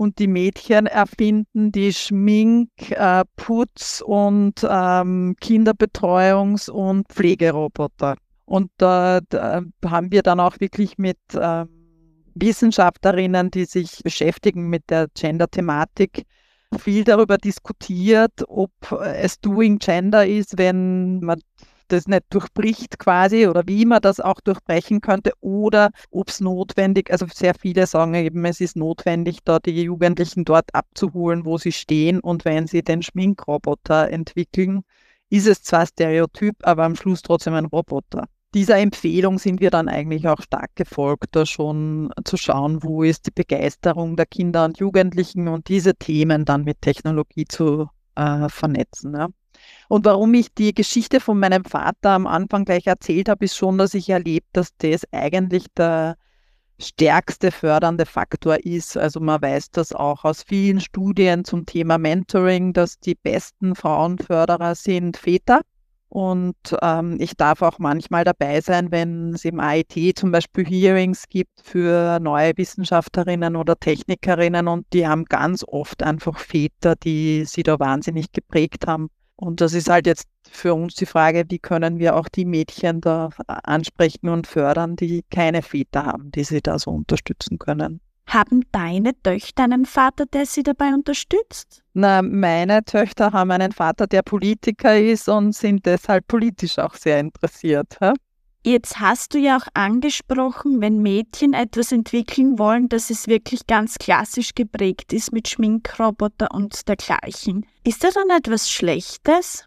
und 0.00 0.18
die 0.18 0.28
Mädchen 0.28 0.86
erfinden 0.86 1.72
die 1.72 1.92
Schmink-, 1.92 2.90
äh, 2.92 3.22
Putz- 3.36 4.00
und 4.00 4.66
ähm, 4.66 5.36
Kinderbetreuungs- 5.42 6.70
und 6.70 7.06
Pflegeroboter. 7.08 8.16
Und 8.46 8.70
äh, 8.80 9.20
da 9.28 9.62
haben 9.84 10.10
wir 10.10 10.22
dann 10.22 10.40
auch 10.40 10.58
wirklich 10.58 10.96
mit 10.96 11.18
äh, 11.34 11.66
Wissenschaftlerinnen, 12.34 13.50
die 13.50 13.66
sich 13.66 14.00
beschäftigen 14.02 14.70
mit 14.70 14.88
der 14.88 15.08
Gender-Thematik, 15.12 16.24
viel 16.78 17.04
darüber 17.04 17.36
diskutiert, 17.36 18.32
ob 18.48 18.72
es 19.04 19.38
Doing 19.40 19.80
Gender 19.80 20.26
ist, 20.26 20.56
wenn 20.56 21.20
man 21.20 21.42
das 21.92 22.06
nicht 22.06 22.24
durchbricht 22.30 22.98
quasi 22.98 23.46
oder 23.46 23.62
wie 23.66 23.84
man 23.84 24.00
das 24.00 24.20
auch 24.20 24.40
durchbrechen 24.40 25.00
könnte 25.00 25.32
oder 25.40 25.90
ob 26.10 26.28
es 26.28 26.40
notwendig, 26.40 27.10
also 27.10 27.26
sehr 27.32 27.54
viele 27.54 27.86
sagen 27.86 28.14
eben, 28.14 28.44
es 28.44 28.60
ist 28.60 28.76
notwendig, 28.76 29.38
da 29.44 29.58
die 29.58 29.82
Jugendlichen 29.82 30.44
dort 30.44 30.74
abzuholen, 30.74 31.44
wo 31.44 31.58
sie 31.58 31.72
stehen 31.72 32.20
und 32.20 32.44
wenn 32.44 32.66
sie 32.66 32.82
den 32.82 33.02
Schminkroboter 33.02 34.10
entwickeln, 34.10 34.82
ist 35.28 35.46
es 35.46 35.62
zwar 35.62 35.86
Stereotyp, 35.86 36.56
aber 36.62 36.84
am 36.84 36.96
Schluss 36.96 37.22
trotzdem 37.22 37.54
ein 37.54 37.66
Roboter. 37.66 38.26
Dieser 38.52 38.78
Empfehlung 38.78 39.38
sind 39.38 39.60
wir 39.60 39.70
dann 39.70 39.88
eigentlich 39.88 40.26
auch 40.26 40.42
stark 40.42 40.74
gefolgt, 40.74 41.28
da 41.36 41.46
schon 41.46 42.10
zu 42.24 42.36
schauen, 42.36 42.82
wo 42.82 43.04
ist 43.04 43.26
die 43.26 43.30
Begeisterung 43.30 44.16
der 44.16 44.26
Kinder 44.26 44.64
und 44.64 44.78
Jugendlichen 44.78 45.46
und 45.46 45.68
diese 45.68 45.94
Themen 45.94 46.44
dann 46.44 46.64
mit 46.64 46.82
Technologie 46.82 47.44
zu 47.44 47.88
äh, 48.16 48.48
vernetzen. 48.48 49.14
Ja. 49.14 49.28
Und 49.88 50.04
warum 50.04 50.34
ich 50.34 50.54
die 50.54 50.74
Geschichte 50.74 51.20
von 51.20 51.38
meinem 51.38 51.64
Vater 51.64 52.10
am 52.10 52.26
Anfang 52.26 52.64
gleich 52.64 52.86
erzählt 52.86 53.28
habe, 53.28 53.44
ist 53.44 53.56
schon, 53.56 53.78
dass 53.78 53.94
ich 53.94 54.08
erlebt, 54.08 54.48
dass 54.52 54.76
das 54.78 55.02
eigentlich 55.12 55.66
der 55.76 56.16
stärkste 56.80 57.50
fördernde 57.50 58.06
Faktor 58.06 58.64
ist. 58.64 58.96
Also 58.96 59.20
man 59.20 59.42
weiß 59.42 59.70
das 59.70 59.92
auch 59.92 60.24
aus 60.24 60.42
vielen 60.42 60.80
Studien 60.80 61.44
zum 61.44 61.66
Thema 61.66 61.98
Mentoring, 61.98 62.72
dass 62.72 62.98
die 62.98 63.14
besten 63.14 63.74
Frauenförderer 63.74 64.74
sind 64.74 65.16
Väter. 65.16 65.60
Und 66.08 66.56
ähm, 66.82 67.18
ich 67.20 67.36
darf 67.36 67.62
auch 67.62 67.78
manchmal 67.78 68.24
dabei 68.24 68.60
sein, 68.60 68.90
wenn 68.90 69.34
es 69.34 69.44
im 69.44 69.60
AIT 69.60 70.18
zum 70.18 70.32
Beispiel 70.32 70.66
Hearings 70.66 71.28
gibt 71.28 71.60
für 71.62 72.18
neue 72.18 72.52
Wissenschaftlerinnen 72.56 73.54
oder 73.54 73.78
Technikerinnen 73.78 74.66
und 74.66 74.86
die 74.92 75.06
haben 75.06 75.24
ganz 75.26 75.64
oft 75.64 76.02
einfach 76.02 76.36
Väter, 76.36 76.96
die 76.96 77.44
sie 77.44 77.62
da 77.62 77.78
wahnsinnig 77.78 78.32
geprägt 78.32 78.88
haben. 78.88 79.08
Und 79.40 79.62
das 79.62 79.72
ist 79.72 79.88
halt 79.88 80.06
jetzt 80.06 80.28
für 80.50 80.74
uns 80.74 80.94
die 80.96 81.06
Frage, 81.06 81.44
wie 81.48 81.58
können 81.58 81.98
wir 81.98 82.14
auch 82.14 82.28
die 82.28 82.44
Mädchen 82.44 83.00
da 83.00 83.30
ansprechen 83.46 84.28
und 84.28 84.46
fördern, 84.46 84.96
die 84.96 85.24
keine 85.30 85.62
Väter 85.62 86.04
haben, 86.04 86.30
die 86.30 86.44
sie 86.44 86.60
da 86.60 86.78
so 86.78 86.90
unterstützen 86.90 87.58
können. 87.58 88.00
Haben 88.26 88.60
deine 88.70 89.12
Töchter 89.22 89.64
einen 89.64 89.86
Vater, 89.86 90.26
der 90.26 90.44
sie 90.44 90.62
dabei 90.62 90.88
unterstützt? 90.92 91.82
Na, 91.94 92.20
meine 92.20 92.84
Töchter 92.84 93.32
haben 93.32 93.50
einen 93.50 93.72
Vater, 93.72 94.06
der 94.06 94.22
Politiker 94.22 94.98
ist 94.98 95.26
und 95.28 95.54
sind 95.54 95.86
deshalb 95.86 96.28
politisch 96.28 96.78
auch 96.78 96.94
sehr 96.94 97.18
interessiert. 97.18 97.96
Hä? 97.98 98.12
Jetzt 98.62 99.00
hast 99.00 99.32
du 99.32 99.38
ja 99.38 99.56
auch 99.56 99.66
angesprochen, 99.72 100.82
wenn 100.82 101.00
Mädchen 101.00 101.54
etwas 101.54 101.92
entwickeln 101.92 102.58
wollen, 102.58 102.90
dass 102.90 103.08
es 103.08 103.26
wirklich 103.26 103.66
ganz 103.66 103.96
klassisch 103.96 104.54
geprägt 104.54 105.14
ist 105.14 105.32
mit 105.32 105.48
Schminkroboter 105.48 106.48
und 106.52 106.86
dergleichen. 106.86 107.64
Ist 107.84 108.04
das 108.04 108.14
dann 108.14 108.28
etwas 108.28 108.70
Schlechtes? 108.70 109.66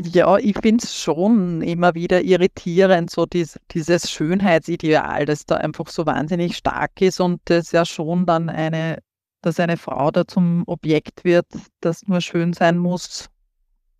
Ja, 0.00 0.38
ich 0.38 0.56
finde 0.58 0.84
es 0.84 0.96
schon 0.96 1.60
immer 1.60 1.94
wieder 1.94 2.22
irritierend, 2.22 3.10
so 3.10 3.26
dies, 3.26 3.58
dieses 3.72 4.10
Schönheitsideal, 4.10 5.26
das 5.26 5.44
da 5.44 5.56
einfach 5.56 5.88
so 5.88 6.06
wahnsinnig 6.06 6.56
stark 6.56 6.98
ist 7.02 7.20
und 7.20 7.40
das 7.46 7.72
ja 7.72 7.84
schon 7.84 8.24
dann 8.24 8.48
eine, 8.48 9.00
dass 9.42 9.60
eine 9.60 9.76
Frau 9.76 10.10
da 10.10 10.26
zum 10.26 10.62
Objekt 10.66 11.24
wird, 11.24 11.46
das 11.80 12.06
nur 12.06 12.22
schön 12.22 12.54
sein 12.54 12.78
muss, 12.78 13.28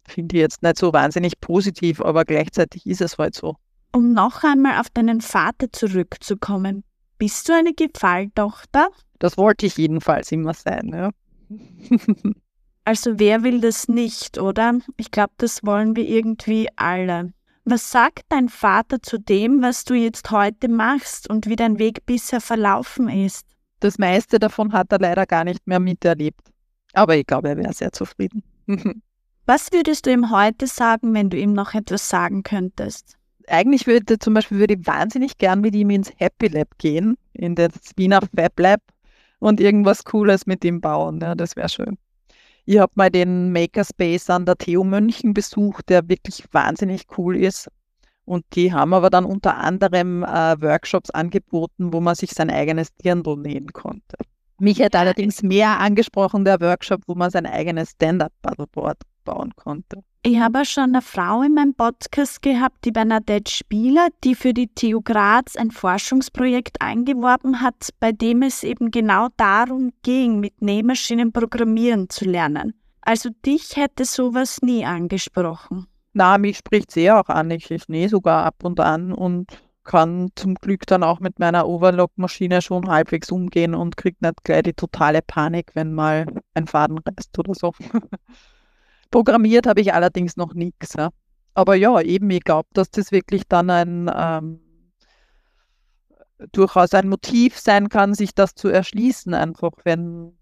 finde 0.09 0.37
ich 0.37 0.41
jetzt 0.41 0.63
nicht 0.63 0.79
so 0.79 0.93
wahnsinnig 0.93 1.41
positiv, 1.41 2.01
aber 2.01 2.25
gleichzeitig 2.25 2.87
ist 2.87 3.01
es 3.01 3.19
halt 3.19 3.35
so. 3.35 3.57
Um 3.93 4.13
noch 4.13 4.43
einmal 4.45 4.81
auf 4.81 4.91
deinen 4.91 5.21
Vater 5.21 5.73
zurückzukommen, 5.73 6.85
bist 7.19 7.49
du 7.49 7.53
eine 7.53 7.73
Gefalltochter? 7.75 8.91
Das 9.19 9.37
wollte 9.37 9.67
ich 9.67 9.77
jedenfalls 9.77 10.31
immer 10.31 10.55
sein, 10.55 10.91
ja. 10.93 11.11
also 12.85 13.19
wer 13.19 13.43
will 13.43 13.61
das 13.61 13.89
nicht, 13.89 14.39
oder? 14.39 14.79
Ich 14.97 15.11
glaube, 15.11 15.33
das 15.39 15.65
wollen 15.65 15.97
wir 15.97 16.07
irgendwie 16.07 16.69
alle. 16.77 17.33
Was 17.65 17.91
sagt 17.91 18.25
dein 18.29 18.49
Vater 18.49 19.03
zu 19.03 19.19
dem, 19.19 19.63
was 19.63 19.85
du 19.85 19.95
jetzt 19.95 20.31
heute 20.31 20.69
machst 20.69 21.29
und 21.29 21.47
wie 21.47 21.57
dein 21.57 21.79
Weg 21.79 22.07
bisher 22.07 22.41
verlaufen 22.41 23.09
ist? 23.09 23.47
Das 23.81 23.99
meiste 23.99 24.39
davon 24.39 24.73
hat 24.73 24.93
er 24.93 24.99
leider 24.99 25.27
gar 25.27 25.45
nicht 25.45 25.67
mehr 25.67 25.81
miterlebt. 25.81 26.51
Aber 26.95 27.17
ich 27.17 27.27
glaube, 27.27 27.51
er 27.51 27.57
wäre 27.57 27.73
sehr 27.73 27.93
zufrieden. 27.93 28.43
Was 29.49 29.73
würdest 29.73 30.05
du 30.05 30.13
ihm 30.13 30.31
heute 30.31 30.67
sagen, 30.67 31.15
wenn 31.15 31.31
du 31.31 31.39
ihm 31.39 31.55
noch 31.55 31.73
etwas 31.73 32.07
sagen 32.11 32.43
könntest? 32.43 33.17
Eigentlich 33.47 33.87
würde 33.87 34.19
zum 34.19 34.35
Beispiel 34.35 34.59
würde 34.59 34.75
ich 34.75 34.87
wahnsinnig 34.87 35.39
gern 35.39 35.63
mit 35.63 35.75
ihm 35.75 35.89
ins 35.89 36.13
Happy 36.19 36.49
Lab 36.49 36.77
gehen, 36.77 37.17
in 37.33 37.55
das 37.55 37.71
Wiener 37.97 38.21
Fab 38.37 38.61
Lab 38.61 38.83
und 39.39 39.59
irgendwas 39.59 40.05
Cooles 40.05 40.45
mit 40.45 40.67
ihm 40.67 40.83
bauen. 40.83 41.19
Ja, 41.23 41.35
das 41.35 41.57
wäre 41.57 41.71
schön. 41.71 41.97
Ich 42.67 42.79
habe 42.79 42.93
mal 42.97 43.09
den 43.09 43.51
Makerspace 43.51 44.29
an 44.29 44.45
der 44.45 44.59
TU 44.59 44.85
München 44.85 45.33
besucht, 45.33 45.89
der 45.89 46.07
wirklich 46.11 46.45
wahnsinnig 46.53 47.07
cool 47.17 47.35
ist. 47.35 47.71
Und 48.27 48.45
die 48.55 48.71
haben 48.71 48.93
aber 48.93 49.09
dann 49.09 49.25
unter 49.25 49.57
anderem 49.57 50.25
äh, 50.25 50.61
Workshops 50.61 51.09
angeboten, 51.09 51.95
wo 51.95 52.03
man 52.03 52.17
sich 52.17 52.33
sein 52.33 52.51
eigenes 52.51 52.95
Dirndl 52.97 53.39
nähen 53.39 53.73
konnte. 53.73 54.19
Mich 54.59 54.83
hat 54.83 54.95
allerdings 54.95 55.43
mehr 55.43 55.81
angesprochen 55.81 56.45
der 56.45 56.61
Workshop, 56.61 57.01
wo 57.07 57.15
man 57.15 57.31
sein 57.31 57.47
eigenes 57.47 57.93
Stand-up-Paddleboard 57.93 58.99
bauen 59.29 59.53
konnte. 59.57 60.03
Ich 60.23 60.39
habe 60.41 60.65
schon 60.65 60.95
eine 60.95 61.03
Frau 61.03 61.43
in 61.43 61.55
meinem 61.55 61.75
Podcast 61.75 62.43
gehabt, 62.43 62.85
die 62.85 62.91
Bernadette 62.91 63.51
Spieler, 63.51 64.09
die 64.25 64.35
für 64.35 64.53
die 64.53 64.69
TU 64.75 65.01
Graz 65.01 65.55
ein 65.55 65.71
Forschungsprojekt 65.71 66.81
eingeworben 66.81 67.61
hat, 67.61 67.91
bei 68.01 68.13
dem 68.13 68.43
es 68.43 68.65
eben 68.65 68.91
genau 68.91 69.29
darum 69.37 69.93
ging, 70.03 70.41
mit 70.41 70.61
Nähmaschinen 70.61 71.33
programmieren 71.33 72.09
zu 72.09 72.25
lernen. 72.25 72.75
Also 73.03 73.31
dich 73.47 73.77
hätte 73.77 74.05
sowas 74.05 74.59
nie 74.63 74.85
angesprochen. 74.85 75.87
Na, 76.15 76.37
mich 76.39 76.59
spricht 76.59 76.91
sehr 76.91 77.21
auch 77.21 77.29
an. 77.29 77.51
Ich, 77.51 77.71
ich 77.71 77.89
nähe 77.89 78.09
sogar 78.09 78.45
ab 78.45 78.57
und 78.65 78.81
an 78.81 79.13
und 79.13 79.47
kann 79.85 80.31
zum 80.35 80.57
Glück 80.57 80.87
dann 80.87 81.03
auch 81.03 81.21
mit 81.21 81.39
meiner 81.39 81.67
Overlock-Maschine 81.67 82.61
schon 82.61 82.89
halbwegs 82.89 83.31
umgehen 83.31 83.75
und 83.75 83.97
kriege 83.97 84.17
nicht 84.21 84.45
gleich 84.45 84.63
die 84.65 84.75
totale 84.75 85.23
Panik, 85.23 85.71
wenn 85.75 85.95
mal 85.95 86.27
ein 86.55 86.67
Faden 86.67 86.99
reißt 86.99 87.39
oder 87.39 87.55
so. 87.55 87.73
Programmiert 89.11 89.67
habe 89.67 89.81
ich 89.81 89.93
allerdings 89.95 90.37
noch 90.37 90.55
nichts. 90.55 90.95
Ja. 90.95 91.11
Aber 91.55 91.75
ja, 91.75 92.01
eben, 92.01 92.31
ich 92.31 92.45
glaube, 92.45 92.69
dass 92.73 92.91
das 92.91 93.11
wirklich 93.11 93.43
dann 93.49 93.71
ein, 93.71 94.11
ähm, 94.15 94.61
durchaus 96.53 96.95
ein 96.95 97.09
Motiv 97.09 97.59
sein 97.59 97.89
kann, 97.89 98.15
sich 98.15 98.35
das 98.35 98.55
zu 98.55 98.69
erschließen, 98.69 99.35
einfach 99.35 99.73
wenn, 99.85 100.39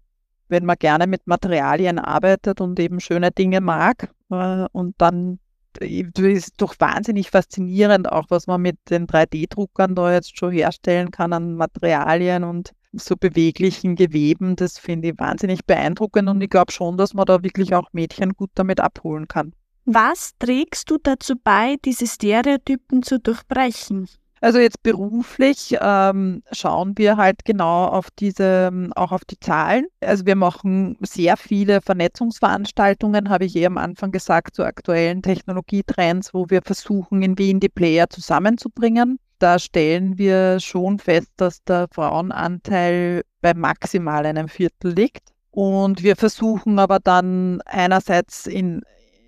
wenn 0.47 0.65
man 0.65 0.75
gerne 0.77 1.07
mit 1.07 1.25
Materialien 1.25 1.97
arbeitet 1.97 2.61
und 2.61 2.79
eben 2.79 2.99
schöne 2.99 3.31
Dinge 3.31 3.61
mag. 3.61 4.09
Äh, 4.29 4.65
und 4.71 4.95
dann 4.99 5.39
ist 5.79 6.53
doch 6.61 6.75
wahnsinnig 6.79 7.29
faszinierend, 7.29 8.11
auch 8.11 8.25
was 8.29 8.47
man 8.47 8.61
mit 8.61 8.77
den 8.89 9.07
3D-Druckern 9.07 9.95
da 9.95 10.13
jetzt 10.13 10.37
schon 10.37 10.51
herstellen 10.51 11.11
kann 11.11 11.33
an 11.33 11.55
Materialien 11.55 12.43
und 12.43 12.71
so 12.97 13.15
beweglichen 13.15 13.95
Geweben. 13.95 14.55
Das 14.55 14.77
finde 14.77 15.09
ich 15.09 15.19
wahnsinnig 15.19 15.65
beeindruckend 15.65 16.29
und 16.29 16.41
ich 16.41 16.49
glaube 16.49 16.71
schon, 16.71 16.97
dass 16.97 17.13
man 17.13 17.25
da 17.25 17.43
wirklich 17.43 17.73
auch 17.73 17.87
Mädchen 17.93 18.33
gut 18.33 18.51
damit 18.55 18.79
abholen 18.79 19.27
kann. 19.27 19.53
Was 19.85 20.31
trägst 20.37 20.91
du 20.91 20.97
dazu 21.01 21.35
bei, 21.41 21.77
diese 21.85 22.07
Stereotypen 22.07 23.03
zu 23.03 23.19
durchbrechen? 23.19 24.09
Also 24.39 24.59
jetzt 24.59 24.83
beruflich 24.83 25.75
ähm, 25.81 26.43
schauen 26.51 26.93
wir 26.97 27.17
halt 27.17 27.43
genau 27.43 27.85
auf 27.85 28.09
diese, 28.11 28.71
auch 28.95 29.11
auf 29.11 29.25
die 29.25 29.39
Zahlen. 29.39 29.87
Also 29.99 30.25
wir 30.25 30.35
machen 30.35 30.97
sehr 31.01 31.37
viele 31.37 31.81
Vernetzungsveranstaltungen, 31.81 33.29
habe 33.29 33.45
ich 33.45 33.55
eh 33.55 33.65
am 33.65 33.77
Anfang 33.77 34.11
gesagt, 34.11 34.55
zu 34.55 34.63
aktuellen 34.63 35.23
Technologietrends, 35.23 36.33
wo 36.33 36.49
wir 36.49 36.61
versuchen, 36.61 37.23
in 37.23 37.37
Wien 37.37 37.59
die 37.59 37.69
Player 37.69 38.09
zusammenzubringen. 38.09 39.19
Da 39.39 39.59
stellen 39.59 40.17
wir 40.17 40.59
schon 40.59 40.99
fest, 40.99 41.31
dass 41.37 41.63
der 41.63 41.87
Frauenanteil 41.91 43.23
bei 43.41 43.53
maximal 43.53 44.25
einem 44.25 44.47
Viertel 44.47 44.93
liegt. 44.93 45.29
Und 45.51 46.03
wir 46.03 46.15
versuchen 46.15 46.79
aber 46.79 46.99
dann 46.99 47.61
einerseits 47.65 48.47
in 48.47 48.81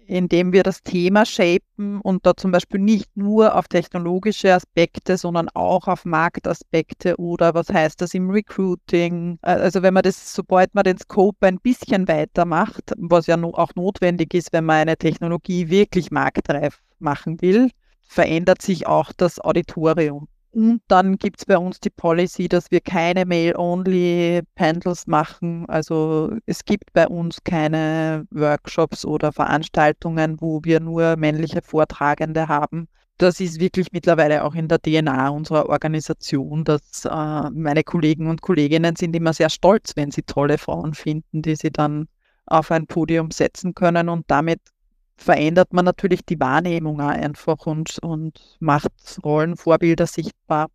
indem 0.10 0.52
wir 0.52 0.64
das 0.64 0.82
Thema 0.82 1.26
shapen 1.26 2.02
und 2.02 2.26
da 2.26 2.36
zum 2.36 2.52
Beispiel 2.52 2.80
nicht 2.80 3.16
nur 3.16 3.56
auf 3.56 3.68
technologische 3.68 4.54
Aspekte, 4.54 5.18
sondern 5.18 5.50
auch 5.50 5.88
auf 5.88 6.04
Marktaspekte 6.04 7.16
oder 7.18 7.54
was 7.54 7.70
heißt 7.70 8.02
das 8.02 8.16
im 8.16 8.30
Recruiting. 8.32 9.38
Also 9.44 9.84
wenn 9.84 9.94
man 9.94 10.04
das, 10.04 10.34
sobald 10.34 10.74
man 10.74 10.84
den 10.84 10.98
Scope 10.98 11.46
ein 11.46 11.60
bisschen 11.60 12.08
weiter 12.08 12.46
macht, 12.46 12.94
was 12.98 13.28
ja 13.28 13.42
auch 13.42 13.76
notwendig 13.76 14.34
ist, 14.34 14.52
wenn 14.52 14.66
man 14.66 14.78
eine 14.78 14.98
Technologie 14.98 15.70
wirklich 15.70 16.10
marktreif 16.10 16.82
machen 16.98 17.40
will, 17.42 17.70
verändert 18.10 18.62
sich 18.62 18.88
auch 18.88 19.14
das 19.16 19.40
Auditorium. 19.40 20.28
Und 20.52 20.82
dann 20.88 21.18
gibt 21.18 21.40
es 21.40 21.46
bei 21.46 21.60
uns 21.60 21.80
die 21.80 21.92
Policy, 21.92 22.50
dass 22.50 22.72
wir 22.72 22.82
keine 22.82 23.24
Mail-Only-Panels 23.26 25.06
machen. 25.06 25.66
Also 25.68 26.32
es 26.48 26.66
gibt 26.66 26.92
bei 26.94 27.08
uns 27.08 27.44
keine 27.44 28.26
Workshops 28.32 29.06
oder 29.06 29.32
Veranstaltungen, 29.32 30.42
wo 30.42 30.60
wir 30.64 30.80
nur 30.80 31.18
männliche 31.18 31.62
Vortragende 31.62 32.48
haben. 32.48 32.88
Das 33.20 33.40
ist 33.40 33.60
wirklich 33.60 33.92
mittlerweile 33.92 34.44
auch 34.44 34.56
in 34.56 34.68
der 34.68 34.80
DNA 34.80 35.30
unserer 35.30 35.70
Organisation, 35.70 36.64
dass 36.64 37.06
äh, 37.06 37.50
meine 37.52 37.84
Kollegen 37.84 38.28
und 38.28 38.42
Kolleginnen 38.42 38.96
sind 38.96 39.16
immer 39.16 39.34
sehr 39.34 39.50
stolz, 39.50 39.96
wenn 39.96 40.10
sie 40.10 40.24
tolle 40.24 40.58
Frauen 40.58 40.96
finden, 40.96 41.44
die 41.44 41.56
sie 41.56 41.70
dann 41.70 42.08
auf 42.48 42.72
ein 42.72 42.88
Podium 42.88 43.30
setzen 43.30 43.76
können 43.76 44.10
und 44.10 44.26
damit 44.32 44.62
verändert 45.20 45.74
man 45.74 45.86
natürlich 45.86 46.26
die 46.26 46.40
Wahrnehmung 46.40 47.02
einfach 47.02 47.66
und, 47.66 48.00
und 48.00 48.58
macht 48.60 49.20
Rollenvorbilder 49.24 50.08
sichtbar. 50.08 50.70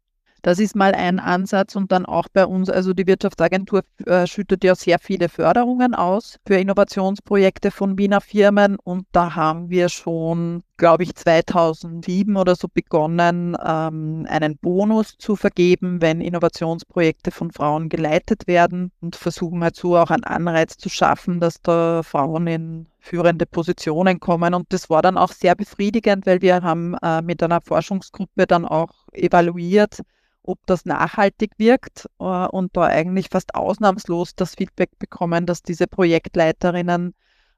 Das 0.45 0.59
ist 0.59 0.77
mal 0.77 0.93
ein 0.93 1.21
Ansatz 1.21 1.75
und 1.75 1.91
dann 1.91 2.05
auch 2.05 2.29
bei 2.31 2.45
uns, 2.45 2.69
also 2.69 2.93
die 2.93 3.07
Wirtschaftsagentur 3.07 3.81
äh, 4.05 4.27
schüttet 4.27 4.63
ja 4.63 4.75
sehr 4.75 4.99
viele 4.99 5.31
Förderungen 5.31 5.95
aus 5.95 6.39
für 6.47 6.57
Innovationsprojekte 6.57 7.71
von 7.71 7.97
Wiener 7.97 8.21
Firmen 8.21 8.77
und 8.85 9.07
da 9.13 9.37
haben 9.37 9.71
wir 9.71 9.89
schon, 9.89 10.63
glaube 10.77 11.05
ich, 11.05 11.15
2007 11.15 12.37
oder 12.37 12.57
so 12.57 12.69
begonnen, 12.69 13.57
ähm, 13.65 14.27
einen 14.29 14.59
Bonus 14.59 15.17
zu 15.17 15.35
vergeben, 15.35 16.03
wenn 16.03 16.21
Innovationsprojekte 16.21 17.31
von 17.31 17.51
Frauen 17.51 17.89
geleitet 17.89 18.47
werden 18.47 18.93
und 19.01 19.17
versuchen 19.17 19.63
halt 19.63 19.77
so 19.77 19.97
auch 19.97 20.11
einen 20.11 20.25
Anreiz 20.25 20.77
zu 20.77 20.91
schaffen, 20.91 21.41
dass 21.41 21.63
da 21.63 22.03
Frauen 22.03 22.47
in 22.49 22.87
führende 23.01 23.47
Positionen 23.47 24.21
kommen. 24.21 24.53
Und 24.53 24.71
das 24.75 24.91
war 24.91 25.01
dann 25.01 25.17
auch 25.17 25.33
sehr 25.33 25.55
befriedigend, 25.55 26.27
weil 26.27 26.43
wir 26.43 26.61
haben 26.61 26.97
äh, 27.03 27.23
mit 27.23 27.43
einer 27.43 27.63
Forschungsgruppe 27.63 28.47
dann 28.47 28.67
auch 28.67 28.91
evaluiert, 29.13 30.03
ob 30.45 30.59
das 30.67 30.85
nachhaltig 30.85 31.53
wirkt 31.59 32.09
äh, 32.21 32.25
und 32.25 32.77
da 32.77 32.85
eigentlich 32.85 33.29
fast 33.31 33.55
ausnahmslos 33.55 34.35
das 34.35 34.55
Feedback 34.55 34.99
bekommen, 34.99 35.47
dass 35.47 35.63
diese 35.63 35.87
Projektleiterinnen 35.87 37.15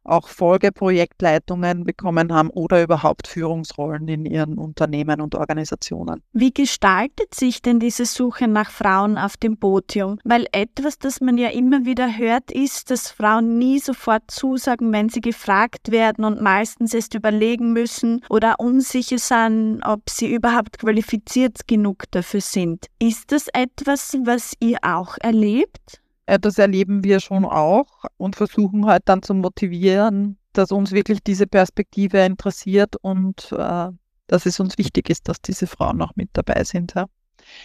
auch 0.09 0.29
Folgeprojektleitungen 0.29 1.85
bekommen 1.85 2.33
haben 2.33 2.51
oder 2.51 2.83
überhaupt 2.83 3.27
Führungsrollen 3.29 4.09
in 4.09 4.27
ihren 4.27 4.59
Unternehmen 4.59 5.21
und 5.21 5.35
Organisationen. 5.35 6.23
Wie 6.33 6.53
gestaltet 6.53 7.35
sich 7.35 7.63
denn 7.63 7.81
diese 7.81 8.07
Suche 8.07 8.49
nach 8.49 8.71
Frauen 8.71 9.19
auf 9.19 9.37
dem 9.37 9.59
Podium? 9.59 10.19
Weil 10.25 10.47
etwas, 10.53 10.99
das 10.99 11.21
man 11.21 11.39
ja 11.39 11.49
immer 11.49 11.85
wieder 11.85 12.17
hört, 12.17 12.51
ist, 12.51 12.91
dass 12.91 13.11
Frauen 13.11 13.59
nie 13.59 13.79
sofort 13.79 14.31
zusagen, 14.31 14.93
wenn 14.93 15.09
sie 15.09 15.21
gefragt 15.21 15.91
werden 15.91 16.25
und 16.25 16.41
meistens 16.41 16.95
erst 16.95 17.15
überlegen 17.15 17.73
müssen 17.73 18.23
oder 18.29 18.59
unsicher 18.59 19.19
sind, 19.19 19.83
ob 19.85 20.09
sie 20.09 20.33
überhaupt 20.33 20.79
qualifiziert 20.79 21.67
genug 21.67 22.05
dafür 22.11 22.41
sind. 22.41 22.87
Ist 22.99 23.33
das 23.33 23.49
etwas, 23.49 24.17
was 24.25 24.55
ihr 24.61 24.79
auch 24.83 25.17
erlebt? 25.21 26.01
Äh, 26.27 26.39
das 26.39 26.59
erleben 26.59 27.05
wir 27.05 27.21
schon 27.21 27.45
auch 27.45 28.05
und 28.17 28.37
versuchen 28.37 28.87
halt 28.87 29.03
dann 29.07 29.23
zu 29.23 29.35
motivieren, 29.35 30.39
dass 30.53 30.73
uns 30.73 30.93
wirklich 30.93 31.23
diese 31.23 31.47
Perspektive 31.47 32.19
interessiert 32.19 32.97
und 32.97 33.53
äh, 33.53 33.89
dass 34.27 34.47
es 34.47 34.61
uns 34.61 34.77
wichtig 34.79 35.09
ist, 35.09 35.29
dass 35.29 35.41
diese 35.41 35.67
Frauen 35.67 36.03
auch 36.03 36.13
mit 36.17 36.31
dabei 36.33 36.65
sind. 36.65 36.95
Ja. 36.95 37.07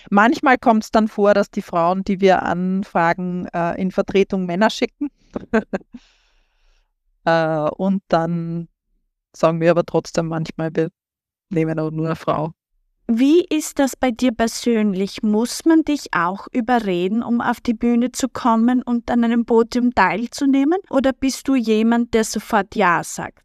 Manchmal 0.10 0.58
kommt 0.58 0.84
es 0.84 0.92
dann 0.92 1.08
vor, 1.08 1.34
dass 1.34 1.50
die 1.50 1.62
Frauen, 1.62 2.04
die 2.04 2.22
wir 2.22 2.44
anfragen, 2.44 3.48
äh, 3.54 3.82
in 3.82 3.92
Vertretung 3.92 4.46
Männer 4.46 4.70
schicken. 4.70 5.10
äh, 7.26 7.70
und 7.70 8.04
dann 8.08 8.68
sagen 9.36 9.60
wir 9.62 9.72
aber 9.72 9.86
trotzdem 9.86 10.28
manchmal, 10.28 10.70
wir 10.76 10.90
nehmen 11.50 11.80
auch 11.80 11.92
nur 11.92 12.08
eine 12.08 12.16
Frau. 12.16 12.52
Wie 13.14 13.44
ist 13.44 13.80
das 13.80 13.98
bei 13.98 14.12
dir 14.12 14.32
persönlich? 14.32 15.22
Muss 15.22 15.66
man 15.66 15.84
dich 15.84 16.14
auch 16.14 16.48
überreden, 16.54 17.24
um 17.24 17.42
auf 17.42 17.60
die 17.60 17.74
Bühne 17.74 18.14
zu 18.14 18.30
kommen 18.30 18.82
und 18.82 19.12
an 19.12 19.26
einem 19.26 19.46
Podium 19.46 19.94
teilzunehmen? 19.94 20.80
Oder 20.90 21.12
bist 21.12 21.46
du 21.50 21.56
jemand, 21.56 22.14
der 22.14 22.24
sofort 22.24 22.74
Ja 22.74 23.04
sagt? 23.04 23.44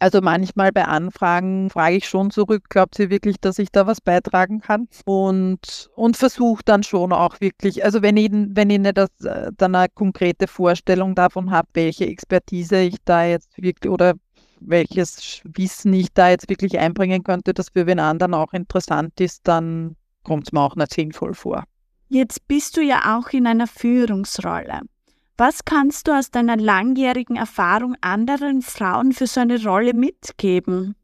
Also 0.00 0.20
manchmal 0.20 0.70
bei 0.70 0.84
Anfragen 0.84 1.70
frage 1.70 1.96
ich 1.96 2.08
schon 2.10 2.30
zurück, 2.30 2.64
glaubt 2.68 2.94
sie 2.94 3.08
wirklich, 3.08 3.40
dass 3.40 3.58
ich 3.58 3.70
da 3.72 3.86
was 3.86 4.02
beitragen 4.02 4.60
kann? 4.60 4.86
Und, 5.06 5.88
und 5.94 6.18
versuche 6.18 6.62
dann 6.62 6.82
schon 6.82 7.14
auch 7.14 7.40
wirklich, 7.40 7.82
also 7.82 8.02
wenn 8.02 8.18
ich, 8.18 8.30
wenn 8.30 8.68
ich 8.68 8.80
nicht 8.80 8.98
das, 8.98 9.08
äh, 9.24 9.50
dann 9.56 9.74
eine 9.74 9.88
konkrete 9.94 10.46
Vorstellung 10.46 11.14
davon 11.14 11.50
habe, 11.50 11.68
welche 11.72 12.06
Expertise 12.06 12.82
ich 12.82 12.96
da 13.06 13.24
jetzt 13.24 13.56
wirklich 13.56 13.90
oder 13.90 14.12
welches 14.60 15.40
Wissen 15.44 15.92
ich 15.92 16.12
da 16.12 16.30
jetzt 16.30 16.48
wirklich 16.48 16.78
einbringen 16.78 17.24
könnte, 17.24 17.54
das 17.54 17.70
für 17.70 17.86
wen 17.86 17.98
anderen 17.98 18.34
auch 18.34 18.52
interessant 18.52 19.20
ist, 19.20 19.48
dann 19.48 19.96
kommt 20.22 20.48
es 20.48 20.52
mir 20.52 20.60
auch 20.60 20.76
nicht 20.76 20.92
sinnvoll 20.92 21.34
vor. 21.34 21.64
Jetzt 22.08 22.46
bist 22.48 22.76
du 22.76 22.82
ja 22.82 23.16
auch 23.16 23.30
in 23.30 23.46
einer 23.46 23.66
Führungsrolle. 23.66 24.80
Was 25.36 25.64
kannst 25.64 26.08
du 26.08 26.12
aus 26.12 26.30
deiner 26.30 26.56
langjährigen 26.56 27.36
Erfahrung 27.36 27.96
anderen 28.00 28.60
Frauen 28.60 29.12
für 29.12 29.26
so 29.26 29.40
eine 29.40 29.62
Rolle 29.62 29.94
mitgeben? 29.94 30.96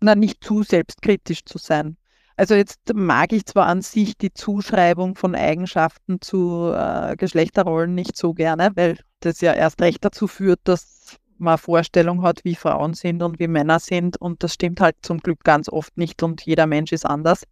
Na, 0.00 0.14
nicht 0.14 0.42
zu 0.42 0.62
selbstkritisch 0.62 1.44
zu 1.44 1.58
sein. 1.58 1.96
Also 2.36 2.54
jetzt 2.54 2.94
mag 2.94 3.32
ich 3.32 3.46
zwar 3.46 3.66
an 3.66 3.82
sich 3.82 4.16
die 4.16 4.32
Zuschreibung 4.32 5.14
von 5.14 5.34
Eigenschaften 5.34 6.20
zu 6.20 6.72
äh, 6.74 7.16
Geschlechterrollen 7.16 7.94
nicht 7.94 8.16
so 8.16 8.34
gerne, 8.34 8.70
weil 8.74 8.98
das 9.20 9.40
ja 9.40 9.54
erst 9.54 9.80
recht 9.80 10.04
dazu 10.04 10.26
führt, 10.26 10.60
dass 10.64 10.95
man 11.38 11.58
Vorstellung 11.58 12.22
hat, 12.22 12.44
wie 12.44 12.54
Frauen 12.54 12.94
sind 12.94 13.22
und 13.22 13.38
wie 13.38 13.48
Männer 13.48 13.78
sind. 13.80 14.16
Und 14.16 14.42
das 14.42 14.54
stimmt 14.54 14.80
halt 14.80 14.96
zum 15.02 15.18
Glück 15.18 15.44
ganz 15.44 15.68
oft 15.68 15.96
nicht 15.96 16.22
und 16.22 16.42
jeder 16.42 16.66
Mensch 16.66 16.92
ist 16.92 17.06
anders. 17.06 17.44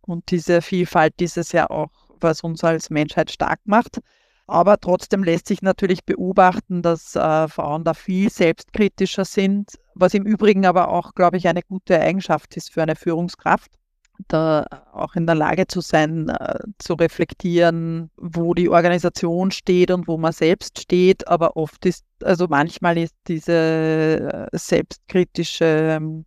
Und 0.00 0.30
diese 0.30 0.62
Vielfalt 0.62 1.20
ist 1.20 1.36
es 1.36 1.52
ja 1.52 1.68
auch, 1.68 1.90
was 2.20 2.42
uns 2.42 2.62
als 2.64 2.90
Menschheit 2.90 3.30
stark 3.30 3.60
macht. 3.64 4.00
Aber 4.46 4.78
trotzdem 4.78 5.24
lässt 5.24 5.48
sich 5.48 5.62
natürlich 5.62 6.04
beobachten, 6.04 6.82
dass 6.82 7.16
äh, 7.16 7.48
Frauen 7.48 7.82
da 7.82 7.94
viel 7.94 8.30
selbstkritischer 8.30 9.24
sind, 9.24 9.72
was 9.94 10.14
im 10.14 10.24
Übrigen 10.24 10.66
aber 10.66 10.88
auch, 10.88 11.14
glaube 11.14 11.36
ich, 11.36 11.48
eine 11.48 11.62
gute 11.62 12.00
Eigenschaft 12.00 12.56
ist 12.56 12.72
für 12.72 12.82
eine 12.82 12.94
Führungskraft 12.94 13.72
da 14.28 14.66
auch 14.92 15.14
in 15.14 15.26
der 15.26 15.34
Lage 15.34 15.66
zu 15.66 15.80
sein, 15.80 16.28
äh, 16.28 16.58
zu 16.78 16.94
reflektieren, 16.94 18.10
wo 18.16 18.54
die 18.54 18.68
Organisation 18.68 19.50
steht 19.50 19.90
und 19.90 20.08
wo 20.08 20.18
man 20.18 20.32
selbst 20.32 20.80
steht. 20.80 21.28
Aber 21.28 21.56
oft 21.56 21.84
ist, 21.86 22.04
also 22.22 22.46
manchmal 22.48 22.98
ist 22.98 23.14
diese 23.26 24.48
äh, 24.52 24.56
selbstkritische 24.56 25.64
ähm, 25.64 26.24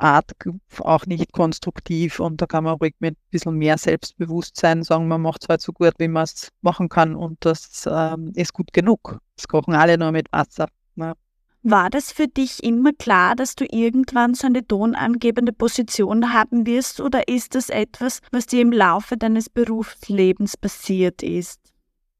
Art 0.00 0.32
auch 0.80 1.06
nicht 1.06 1.32
konstruktiv 1.32 2.20
und 2.20 2.40
da 2.40 2.46
kann 2.46 2.64
man 2.64 2.74
ruhig 2.78 2.94
mit 3.00 3.16
ein 3.16 3.30
bisschen 3.30 3.54
mehr 3.56 3.76
Selbstbewusstsein 3.76 4.82
sagen, 4.82 5.08
man 5.08 5.20
macht 5.20 5.42
es 5.42 5.48
halt 5.48 5.60
so 5.60 5.72
gut, 5.72 5.92
wie 5.98 6.08
man 6.08 6.24
es 6.24 6.50
machen 6.62 6.88
kann 6.88 7.14
und 7.14 7.44
das 7.44 7.86
ähm, 7.90 8.32
ist 8.34 8.54
gut 8.54 8.72
genug. 8.72 9.18
Das 9.36 9.46
kochen 9.46 9.74
alle 9.74 9.98
nur 9.98 10.12
mit 10.12 10.32
Wasser. 10.32 10.68
Ne? 10.94 11.14
War 11.62 11.90
das 11.90 12.10
für 12.10 12.26
dich 12.26 12.64
immer 12.64 12.92
klar, 12.92 13.36
dass 13.36 13.54
du 13.54 13.66
irgendwann 13.70 14.32
so 14.32 14.46
eine 14.46 14.66
tonangebende 14.66 15.52
Position 15.52 16.32
haben 16.32 16.66
wirst 16.66 17.00
oder 17.00 17.28
ist 17.28 17.54
das 17.54 17.68
etwas, 17.68 18.20
was 18.32 18.46
dir 18.46 18.62
im 18.62 18.72
Laufe 18.72 19.18
deines 19.18 19.50
Berufslebens 19.50 20.56
passiert 20.56 21.22
ist? 21.22 21.60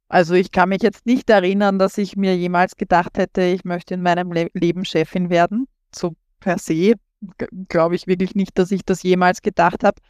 Also 0.08 0.34
ich 0.34 0.50
kann 0.50 0.68
mich 0.68 0.82
jetzt 0.82 1.06
nicht 1.06 1.30
erinnern, 1.30 1.78
dass 1.78 1.96
ich 1.96 2.16
mir 2.16 2.36
jemals 2.36 2.76
gedacht 2.76 3.16
hätte, 3.16 3.42
ich 3.42 3.64
möchte 3.64 3.94
in 3.94 4.02
meinem 4.02 4.32
Le 4.32 4.48
Leben 4.52 4.84
Chefin 4.84 5.30
werden. 5.30 5.66
So 5.94 6.14
per 6.40 6.58
se 6.58 6.94
glaube 7.68 7.94
ich 7.94 8.06
wirklich 8.06 8.34
nicht, 8.34 8.58
dass 8.58 8.70
ich 8.70 8.84
das 8.84 9.02
jemals 9.02 9.40
gedacht 9.40 9.84
habe. 9.84 10.00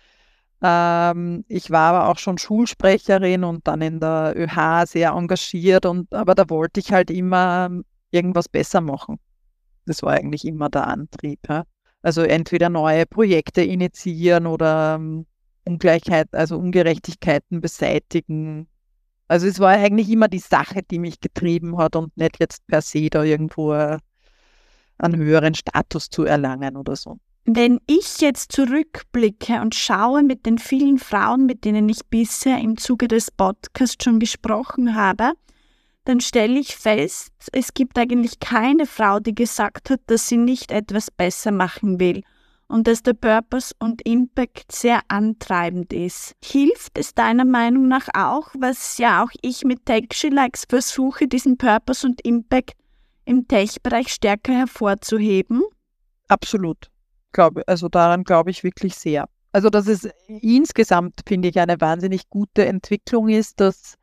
Ähm, 0.63 1.45
ich 1.49 1.71
war 1.71 1.95
aber 1.95 2.09
auch 2.09 2.19
schon 2.19 2.39
Schulsprecherin 2.39 3.45
und 3.45 3.67
dann 3.67 3.81
in 3.81 4.01
der 4.01 4.35
ÖH 4.37 4.87
sehr 4.87 5.11
engagiert 5.11 5.87
und 5.87 6.13
aber 6.15 6.35
da 6.35 6.49
wollte 6.51 6.81
ich 6.81 6.93
halt 6.93 7.11
immer 7.11 7.71
irgendwas 8.11 8.49
besser 8.49 8.81
machen. 8.81 9.19
Das 9.87 10.03
war 10.03 10.13
eigentlich 10.13 10.45
immer 10.45 10.69
der 10.69 10.87
Antrieb. 10.87 11.41
Ja? 11.49 11.65
Also 12.03 12.23
entweder 12.23 12.69
neue 12.69 13.07
Projekte 13.07 13.63
initiieren 13.63 14.47
oder 14.47 14.97
um, 14.97 15.27
Ungleichheit, 15.65 16.29
also 16.33 16.57
Ungerechtigkeiten 16.57 17.61
beseitigen. 17.61 18.67
Also 19.29 19.47
es 19.47 19.61
war 19.61 19.71
eigentlich 19.71 20.11
immer 20.11 20.29
die 20.29 20.39
Sache, 20.39 20.83
die 20.83 20.99
mich 20.99 21.21
getrieben 21.21 21.77
hat 21.77 21.97
und 21.97 22.17
nicht 22.17 22.41
jetzt 22.41 22.67
per 22.67 22.83
se 22.83 23.09
da 23.11 23.23
irgendwo 23.23 23.73
äh, 23.73 23.99
einen 24.99 25.21
höheren 25.21 25.55
Status 25.55 26.11
zu 26.11 26.25
erlangen 26.25 26.77
oder 26.77 26.97
so. 26.97 27.19
Wenn 27.45 27.81
ich 27.87 28.21
jetzt 28.21 28.53
zurückblicke 28.53 29.61
und 29.61 29.75
schaue 29.75 30.23
mit 30.23 30.47
den 30.47 30.59
vielen 30.59 30.99
Frauen, 30.99 31.47
mit 31.47 31.65
denen 31.65 31.89
ich 31.89 32.01
bisher 32.09 32.59
im 32.59 32.77
Zuge 32.77 33.09
des 33.09 33.31
Podcasts 33.31 34.03
schon 34.03 34.21
gesprochen 34.21 34.95
habe, 34.95 35.33
dann 36.05 36.21
stelle 36.21 36.59
ich 36.59 36.77
fest, 36.77 37.33
es 37.53 37.75
gibt 37.75 37.99
eigentlich 37.99 38.41
keine 38.41 38.87
Frau, 38.87 39.21
die 39.21 39.35
gesagt 39.35 39.91
hat, 39.91 40.01
dass 40.07 40.29
sie 40.29 40.39
nicht 40.39 40.71
etwas 40.71 41.11
besser 41.11 41.53
machen 41.53 42.01
will 42.01 42.23
und 42.69 42.87
dass 42.87 43.03
der 43.03 43.15
Purpose 43.15 43.75
und 43.81 44.01
Impact 44.03 44.73
sehr 44.73 45.01
antreibend 45.09 45.93
ist. 45.93 46.35
Hilft 46.43 46.97
es 46.97 47.15
deiner 47.15 47.45
Meinung 47.45 47.89
nach 47.89 48.09
auch, 48.15 48.49
was 48.59 48.99
ja 48.99 49.23
auch 49.25 49.31
ich 49.43 49.65
mit 49.65 49.87
TechShe-Likes 49.87 50.67
versuche, 50.69 51.27
diesen 51.27 51.59
Purpose 51.59 52.07
und 52.07 52.21
Impact 52.23 52.75
im 53.25 53.47
Tech-Bereich 53.47 54.09
stärker 54.09 54.53
hervorzuheben? 54.53 55.63
Absolut. 56.29 56.91
Glaube, 57.33 57.67
also 57.67 57.89
daran 57.89 58.25
glaube 58.25 58.51
ich 58.51 58.65
wirklich 58.65 58.95
sehr. 58.95 59.29
Also 59.53 59.69
dass 59.69 59.89
es 59.89 60.09
insgesamt, 60.29 61.21
finde 61.27 61.49
ich, 61.49 61.59
eine 61.59 61.81
wahnsinnig 61.81 62.31
gute 62.31 62.67
Entwicklung 62.67 63.29
ist, 63.29 63.59
dass 63.61 63.97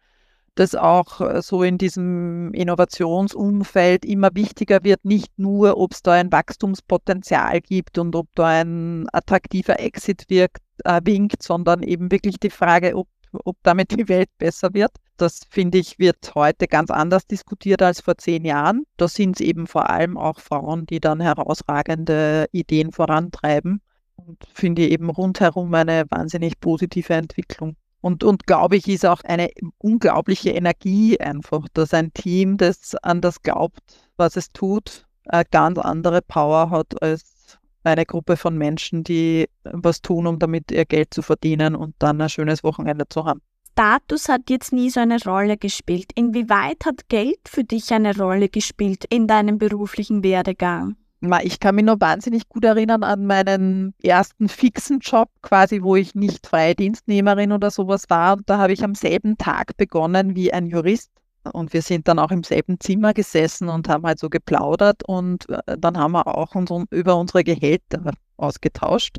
das 0.60 0.76
auch 0.76 1.22
äh, 1.22 1.42
so 1.42 1.64
in 1.64 1.78
diesem 1.78 2.54
Innovationsumfeld 2.54 4.06
immer 4.06 4.30
wichtiger 4.34 4.84
wird, 4.84 5.06
nicht 5.06 5.38
nur, 5.38 5.78
ob 5.78 5.94
es 5.94 6.02
da 6.02 6.14
ein 6.14 6.32
Wachstumspotenzial 6.32 7.62
gibt 7.62 7.98
und 7.98 8.16
ob 8.16 8.28
da 8.36 8.48
ein 8.48 9.08
attraktiver 9.14 9.80
Exit 9.80 10.26
wirkt, 10.30 10.62
äh, 10.84 11.02
winkt, 11.04 11.44
sondern 11.44 11.84
eben 11.84 12.12
wirklich 12.12 12.40
die 12.40 12.50
Frage, 12.50 12.96
ob, 12.96 13.08
ob 13.32 13.58
damit 13.64 13.92
die 13.92 14.10
Welt 14.10 14.30
besser 14.38 14.74
wird. 14.74 14.92
Das 15.18 15.42
finde 15.50 15.78
ich, 15.80 16.00
wird 16.00 16.34
heute 16.36 16.68
ganz 16.68 16.92
anders 16.92 17.26
diskutiert 17.28 17.82
als 17.82 18.02
vor 18.02 18.18
zehn 18.18 18.46
Jahren. 18.46 18.84
Da 18.98 19.08
sind 19.08 19.40
es 19.40 19.46
eben 19.46 19.68
vor 19.68 19.90
allem 19.90 20.18
auch 20.18 20.40
Frauen, 20.40 20.86
die 20.86 21.00
dann 21.00 21.20
herausragende 21.20 22.48
Ideen 22.52 22.92
vorantreiben. 22.92 23.82
Und 24.16 24.44
finde 24.54 24.88
eben 24.88 25.10
rundherum 25.10 25.74
eine 25.74 26.06
wahnsinnig 26.10 26.60
positive 26.60 27.14
Entwicklung. 27.14 27.76
Und, 28.02 28.24
und 28.24 28.48
glaube 28.48 28.78
ich, 28.78 28.88
ist 28.88 29.06
auch 29.06 29.22
eine 29.24 29.50
unglaubliche 29.80 30.52
Energie 30.52 31.20
einfach, 31.20 31.68
dass 31.74 31.94
ein 31.94 32.14
Team, 32.14 32.58
das 32.58 32.96
an 32.96 33.22
das 33.22 33.42
glaubt, 33.42 33.82
was 34.18 34.36
es 34.36 34.52
tut, 34.52 35.06
eine 35.26 35.46
ganz 35.46 35.78
andere 35.80 36.22
Power 36.22 36.70
hat 36.70 37.02
als 37.02 37.58
eine 37.84 38.06
Gruppe 38.06 38.38
von 38.38 38.58
Menschen, 38.58 39.04
die 39.04 39.48
was 39.64 40.02
tun, 40.02 40.28
um 40.28 40.40
damit 40.40 40.72
ihr 40.72 40.86
Geld 40.86 41.14
zu 41.14 41.22
verdienen 41.22 41.76
und 41.76 41.96
dann 42.00 42.22
ein 42.22 42.30
schönes 42.30 42.64
Wochenende 42.64 43.08
zu 43.10 43.26
haben. 43.26 43.42
Status 43.72 44.28
hat 44.28 44.50
jetzt 44.50 44.74
nie 44.74 44.90
so 44.90 45.00
eine 45.00 45.22
Rolle 45.24 45.56
gespielt. 45.56 46.12
Inwieweit 46.16 46.86
hat 46.86 47.10
Geld 47.10 47.40
für 47.48 47.64
dich 47.64 47.94
eine 47.94 48.18
Rolle 48.18 48.50
gespielt 48.50 49.06
in 49.10 49.28
deinem 49.28 49.60
beruflichen 49.60 50.24
Werdegang? 50.24 50.96
Ich 51.44 51.60
kann 51.60 51.76
mich 51.76 51.86
noch 51.86 52.00
wahnsinnig 52.00 52.48
gut 52.48 52.64
erinnern 52.64 53.04
an 53.04 53.26
meinen 53.26 53.96
ersten 54.04 54.50
fixen 54.50 55.00
Job, 55.00 55.30
quasi, 55.42 55.82
wo 55.82 55.96
ich 55.96 56.14
nicht 56.14 56.46
freie 56.46 56.76
Dienstnehmerin 56.76 57.52
oder 57.52 57.72
sowas 57.72 58.04
war. 58.10 58.38
Und 58.38 58.48
da 58.50 58.60
habe 58.60 58.74
ich 58.74 58.84
am 58.84 58.94
selben 58.94 59.38
Tag 59.38 59.78
begonnen 59.78 60.36
wie 60.36 60.54
ein 60.54 60.68
Jurist. 60.68 61.10
Und 61.54 61.74
wir 61.74 61.82
sind 61.82 62.08
dann 62.08 62.20
auch 62.20 62.30
im 62.30 62.44
selben 62.44 62.80
Zimmer 62.80 63.14
gesessen 63.14 63.70
und 63.70 63.90
haben 63.90 64.06
halt 64.06 64.20
so 64.20 64.30
geplaudert. 64.30 65.04
Und 65.08 65.50
äh, 65.50 65.78
dann 65.78 65.98
haben 65.98 66.12
wir 66.12 66.28
auch 66.28 66.54
uns 66.54 66.72
über 66.92 67.16
unsere 67.16 67.44
Gehälter 67.44 68.12
ausgetauscht. 68.38 69.18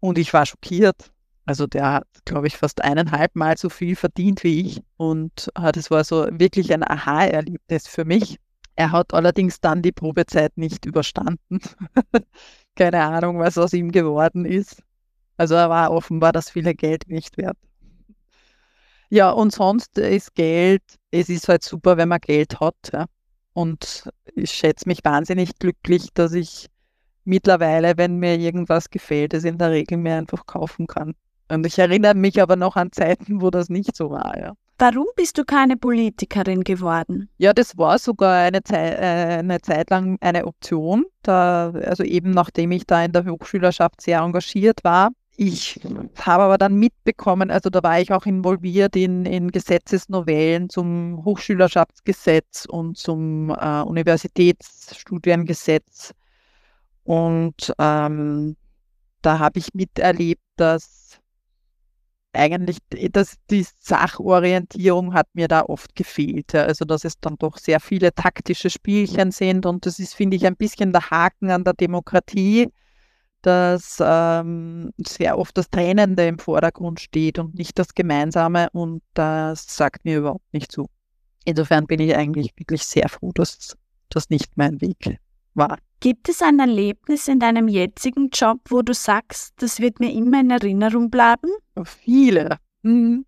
Und 0.00 0.18
ich 0.18 0.32
war 0.32 0.44
schockiert. 0.44 1.12
Also 1.46 1.66
der 1.66 1.92
hat, 1.92 2.06
glaube 2.24 2.46
ich, 2.48 2.56
fast 2.56 2.82
eineinhalb 2.82 3.36
Mal 3.36 3.56
so 3.56 3.68
viel 3.68 3.94
verdient 3.96 4.42
wie 4.42 4.60
ich. 4.62 4.82
Und 4.96 5.50
äh, 5.54 5.70
das 5.70 5.90
war 5.90 6.02
so 6.02 6.26
wirklich 6.32 6.72
ein 6.72 6.82
Aha-Erlebnis 6.82 7.86
für 7.86 8.04
mich. 8.04 8.38
Er 8.78 8.92
hat 8.92 9.12
allerdings 9.12 9.60
dann 9.60 9.82
die 9.82 9.90
Probezeit 9.90 10.56
nicht 10.56 10.86
überstanden. 10.86 11.58
Keine 12.76 13.02
Ahnung, 13.02 13.40
was 13.40 13.58
aus 13.58 13.72
ihm 13.72 13.90
geworden 13.90 14.44
ist. 14.44 14.84
Also 15.36 15.56
er 15.56 15.68
war 15.68 15.90
offenbar 15.90 16.30
das 16.30 16.48
viele 16.48 16.76
Geld 16.76 17.08
nicht 17.08 17.36
wert. 17.38 17.56
Ja, 19.10 19.30
und 19.30 19.52
sonst 19.52 19.98
ist 19.98 20.36
Geld, 20.36 20.84
es 21.10 21.28
ist 21.28 21.48
halt 21.48 21.64
super, 21.64 21.96
wenn 21.96 22.08
man 22.08 22.20
Geld 22.20 22.60
hat. 22.60 22.76
Ja. 22.92 23.06
Und 23.52 24.08
ich 24.36 24.52
schätze 24.52 24.88
mich 24.88 25.04
wahnsinnig 25.04 25.58
glücklich, 25.58 26.10
dass 26.14 26.32
ich 26.32 26.68
mittlerweile, 27.24 27.96
wenn 27.96 28.18
mir 28.18 28.38
irgendwas 28.38 28.90
gefällt, 28.90 29.34
es 29.34 29.42
in 29.42 29.58
der 29.58 29.72
Regel 29.72 29.98
mir 29.98 30.14
einfach 30.14 30.46
kaufen 30.46 30.86
kann. 30.86 31.16
Und 31.48 31.66
ich 31.66 31.80
erinnere 31.80 32.14
mich 32.14 32.40
aber 32.40 32.54
noch 32.54 32.76
an 32.76 32.92
Zeiten, 32.92 33.42
wo 33.42 33.50
das 33.50 33.70
nicht 33.70 33.96
so 33.96 34.10
war. 34.10 34.38
Ja. 34.38 34.52
Warum 34.80 35.06
bist 35.16 35.36
du 35.36 35.44
keine 35.44 35.76
Politikerin 35.76 36.62
geworden? 36.62 37.28
Ja, 37.36 37.52
das 37.52 37.76
war 37.76 37.98
sogar 37.98 38.44
eine, 38.44 38.62
Zeit, 38.62 39.00
äh, 39.00 39.38
eine 39.40 39.60
Zeit 39.60 39.90
lang 39.90 40.18
eine 40.20 40.46
Option. 40.46 41.04
Da, 41.22 41.70
also 41.70 42.04
eben 42.04 42.30
nachdem 42.30 42.70
ich 42.70 42.86
da 42.86 43.04
in 43.04 43.10
der 43.10 43.26
Hochschülerschaft 43.26 44.00
sehr 44.00 44.20
engagiert 44.20 44.84
war. 44.84 45.10
Ich 45.36 45.80
habe 46.20 46.44
aber 46.44 46.58
dann 46.58 46.76
mitbekommen, 46.76 47.50
also 47.52 47.70
da 47.70 47.80
war 47.82 48.00
ich 48.00 48.12
auch 48.12 48.26
involviert 48.26 48.94
in, 48.96 49.24
in 49.24 49.50
Gesetzesnovellen 49.52 50.68
zum 50.68 51.24
Hochschülerschaftsgesetz 51.24 52.66
und 52.68 52.98
zum 52.98 53.50
äh, 53.50 53.82
Universitätsstudiengesetz. 53.82 56.12
Und 57.04 57.72
ähm, 57.78 58.56
da 59.22 59.38
habe 59.38 59.60
ich 59.60 59.72
miterlebt, 59.74 60.42
dass 60.56 60.97
eigentlich, 62.38 62.78
das, 63.12 63.36
die 63.50 63.66
Sachorientierung 63.78 65.14
hat 65.14 65.28
mir 65.34 65.48
da 65.48 65.62
oft 65.62 65.94
gefehlt. 65.94 66.54
Also, 66.54 66.84
dass 66.84 67.04
es 67.04 67.20
dann 67.20 67.36
doch 67.38 67.58
sehr 67.58 67.80
viele 67.80 68.14
taktische 68.14 68.70
Spielchen 68.70 69.30
sind 69.30 69.66
und 69.66 69.86
das 69.86 69.98
ist, 69.98 70.14
finde 70.14 70.36
ich, 70.36 70.46
ein 70.46 70.56
bisschen 70.56 70.92
der 70.92 71.10
Haken 71.10 71.50
an 71.50 71.64
der 71.64 71.74
Demokratie, 71.74 72.68
dass 73.42 73.98
ähm, 74.00 74.90
sehr 74.98 75.38
oft 75.38 75.56
das 75.56 75.70
Trennende 75.70 76.26
im 76.26 76.38
Vordergrund 76.38 77.00
steht 77.00 77.38
und 77.38 77.54
nicht 77.54 77.78
das 77.78 77.94
Gemeinsame 77.94 78.68
und 78.72 79.02
das 79.14 79.66
sagt 79.68 80.04
mir 80.04 80.18
überhaupt 80.18 80.52
nicht 80.52 80.72
zu. 80.72 80.88
Insofern 81.44 81.86
bin 81.86 82.00
ich 82.00 82.16
eigentlich 82.16 82.52
wirklich 82.56 82.82
sehr 82.82 83.08
froh, 83.08 83.32
dass 83.32 83.76
das 84.08 84.30
nicht 84.30 84.56
mein 84.56 84.80
Weg 84.80 85.18
war. 85.54 85.78
Gibt 86.00 86.28
es 86.28 86.42
ein 86.42 86.60
Erlebnis 86.60 87.26
in 87.26 87.40
deinem 87.40 87.66
jetzigen 87.66 88.30
Job, 88.32 88.60
wo 88.68 88.82
du 88.82 88.94
sagst, 88.94 89.54
das 89.58 89.80
wird 89.80 89.98
mir 89.98 90.12
immer 90.12 90.40
in 90.40 90.50
Erinnerung 90.50 91.10
bleiben? 91.10 91.50
Viele. 91.84 92.58
Mhm. 92.82 93.24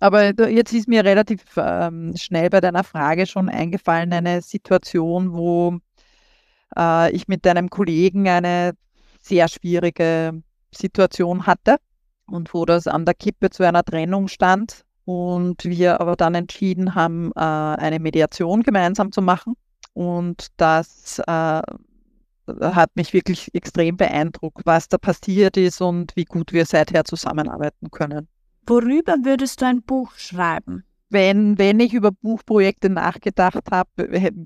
Aber 0.00 0.38
jetzt 0.50 0.74
ist 0.74 0.88
mir 0.88 1.04
relativ 1.04 1.42
ähm, 1.56 2.14
schnell 2.16 2.50
bei 2.50 2.60
deiner 2.60 2.84
Frage 2.84 3.26
schon 3.26 3.48
eingefallen, 3.48 4.12
eine 4.12 4.42
Situation, 4.42 5.32
wo 5.32 5.78
äh, 6.76 7.10
ich 7.12 7.28
mit 7.28 7.46
einem 7.46 7.70
Kollegen 7.70 8.28
eine 8.28 8.74
sehr 9.22 9.48
schwierige 9.48 10.42
Situation 10.74 11.46
hatte 11.46 11.76
und 12.26 12.52
wo 12.52 12.66
das 12.66 12.86
an 12.86 13.06
der 13.06 13.14
Kippe 13.14 13.48
zu 13.48 13.62
einer 13.62 13.84
Trennung 13.84 14.28
stand 14.28 14.84
und 15.06 15.64
wir 15.64 16.00
aber 16.00 16.16
dann 16.16 16.34
entschieden 16.34 16.94
haben, 16.94 17.32
äh, 17.36 17.40
eine 17.40 18.00
Mediation 18.00 18.62
gemeinsam 18.62 19.12
zu 19.12 19.22
machen. 19.22 19.54
Und 19.94 20.48
das 20.56 21.20
äh, 21.20 21.62
hat 22.60 22.90
mich 22.94 23.12
wirklich 23.12 23.54
extrem 23.54 23.96
beeindruckt, 23.96 24.62
was 24.64 24.88
da 24.88 24.98
passiert 24.98 25.56
ist 25.56 25.80
und 25.80 26.14
wie 26.16 26.24
gut 26.24 26.52
wir 26.52 26.66
seither 26.66 27.04
zusammenarbeiten 27.04 27.90
können. 27.90 28.28
Worüber 28.66 29.16
würdest 29.22 29.60
du 29.60 29.66
ein 29.66 29.82
Buch 29.82 30.12
schreiben? 30.16 30.84
Wenn, 31.10 31.58
wenn 31.58 31.78
ich 31.78 31.92
über 31.92 32.10
Buchprojekte 32.10 32.90
nachgedacht 32.90 33.70
habe, 33.70 33.88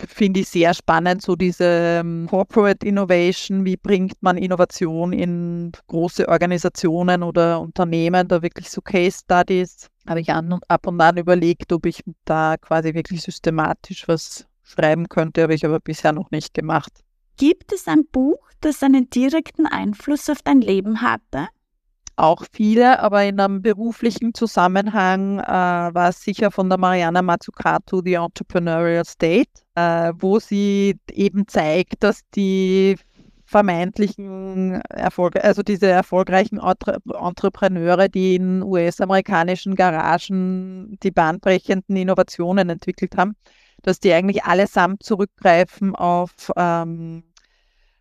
finde 0.07 0.41
ich 0.41 0.49
sehr 0.49 0.75
spannend, 0.75 1.23
so 1.23 1.35
diese 1.35 1.65
ähm, 1.65 2.27
Corporate 2.29 2.87
Innovation, 2.87 3.65
wie 3.65 3.77
bringt 3.77 4.21
man 4.21 4.37
Innovation 4.37 5.13
in 5.13 5.73
große 5.87 6.29
Organisationen 6.29 7.23
oder 7.23 7.61
Unternehmen, 7.61 8.29
da 8.29 8.43
wirklich 8.43 8.69
so 8.69 8.83
Case 8.83 9.21
Studies, 9.23 9.89
habe 10.07 10.21
ich 10.21 10.31
an, 10.31 10.59
ab 10.69 10.87
und 10.87 11.01
an 11.01 11.17
überlegt, 11.17 11.73
ob 11.73 11.87
ich 11.87 12.03
da 12.25 12.57
quasi 12.61 12.93
wirklich 12.93 13.23
systematisch 13.23 14.07
was 14.07 14.47
schreiben 14.69 15.09
könnte, 15.09 15.43
habe 15.43 15.55
ich 15.55 15.65
aber 15.65 15.81
bisher 15.81 16.13
noch 16.13 16.31
nicht 16.31 16.55
gemacht. 16.55 16.93
Gibt 17.37 17.73
es 17.73 17.87
ein 17.89 18.07
Buch, 18.11 18.39
das 18.61 18.83
einen 18.83 19.11
direkten 19.11 19.67
Einfluss 19.67 20.29
auf 20.29 20.43
dein 20.43 20.61
Leben 20.61 21.03
hatte? 21.03 21.49
Auch 22.17 22.45
viele, 22.53 22.99
aber 22.99 23.25
in 23.25 23.39
einem 23.39 23.63
beruflichen 23.63 24.35
Zusammenhang 24.35 25.39
äh, 25.39 25.45
war 25.45 26.09
es 26.09 26.21
sicher 26.21 26.51
von 26.51 26.69
der 26.69 26.77
Mariana 26.77 27.23
Mazzucato, 27.23 28.03
The 28.05 28.15
Entrepreneurial 28.15 29.05
State, 29.05 29.51
äh, 29.77 30.13
wo 30.19 30.41
sie 30.41 30.99
eben 31.13 31.47
zeigt, 31.47 32.03
dass 32.03 32.23
die 32.35 32.97
vermeintlichen 33.45 34.83
Erfolge, 34.91 35.45
also 35.45 35.63
diese 35.63 35.87
erfolgreichen 35.87 36.59
Entre 36.59 36.99
Entrepreneure, 37.09 38.09
die 38.09 38.35
in 38.35 38.65
US-amerikanischen 38.65 39.77
Garagen 39.77 40.99
die 41.05 41.13
bahnbrechenden 41.13 41.97
Innovationen 41.97 42.69
entwickelt 42.69 43.17
haben, 43.17 43.37
dass 43.83 44.01
die 44.01 44.13
eigentlich 44.13 44.45
allesamt 44.45 45.03
zurückgreifen 45.03 45.95
auf 45.95 46.53
ähm, 46.57 47.25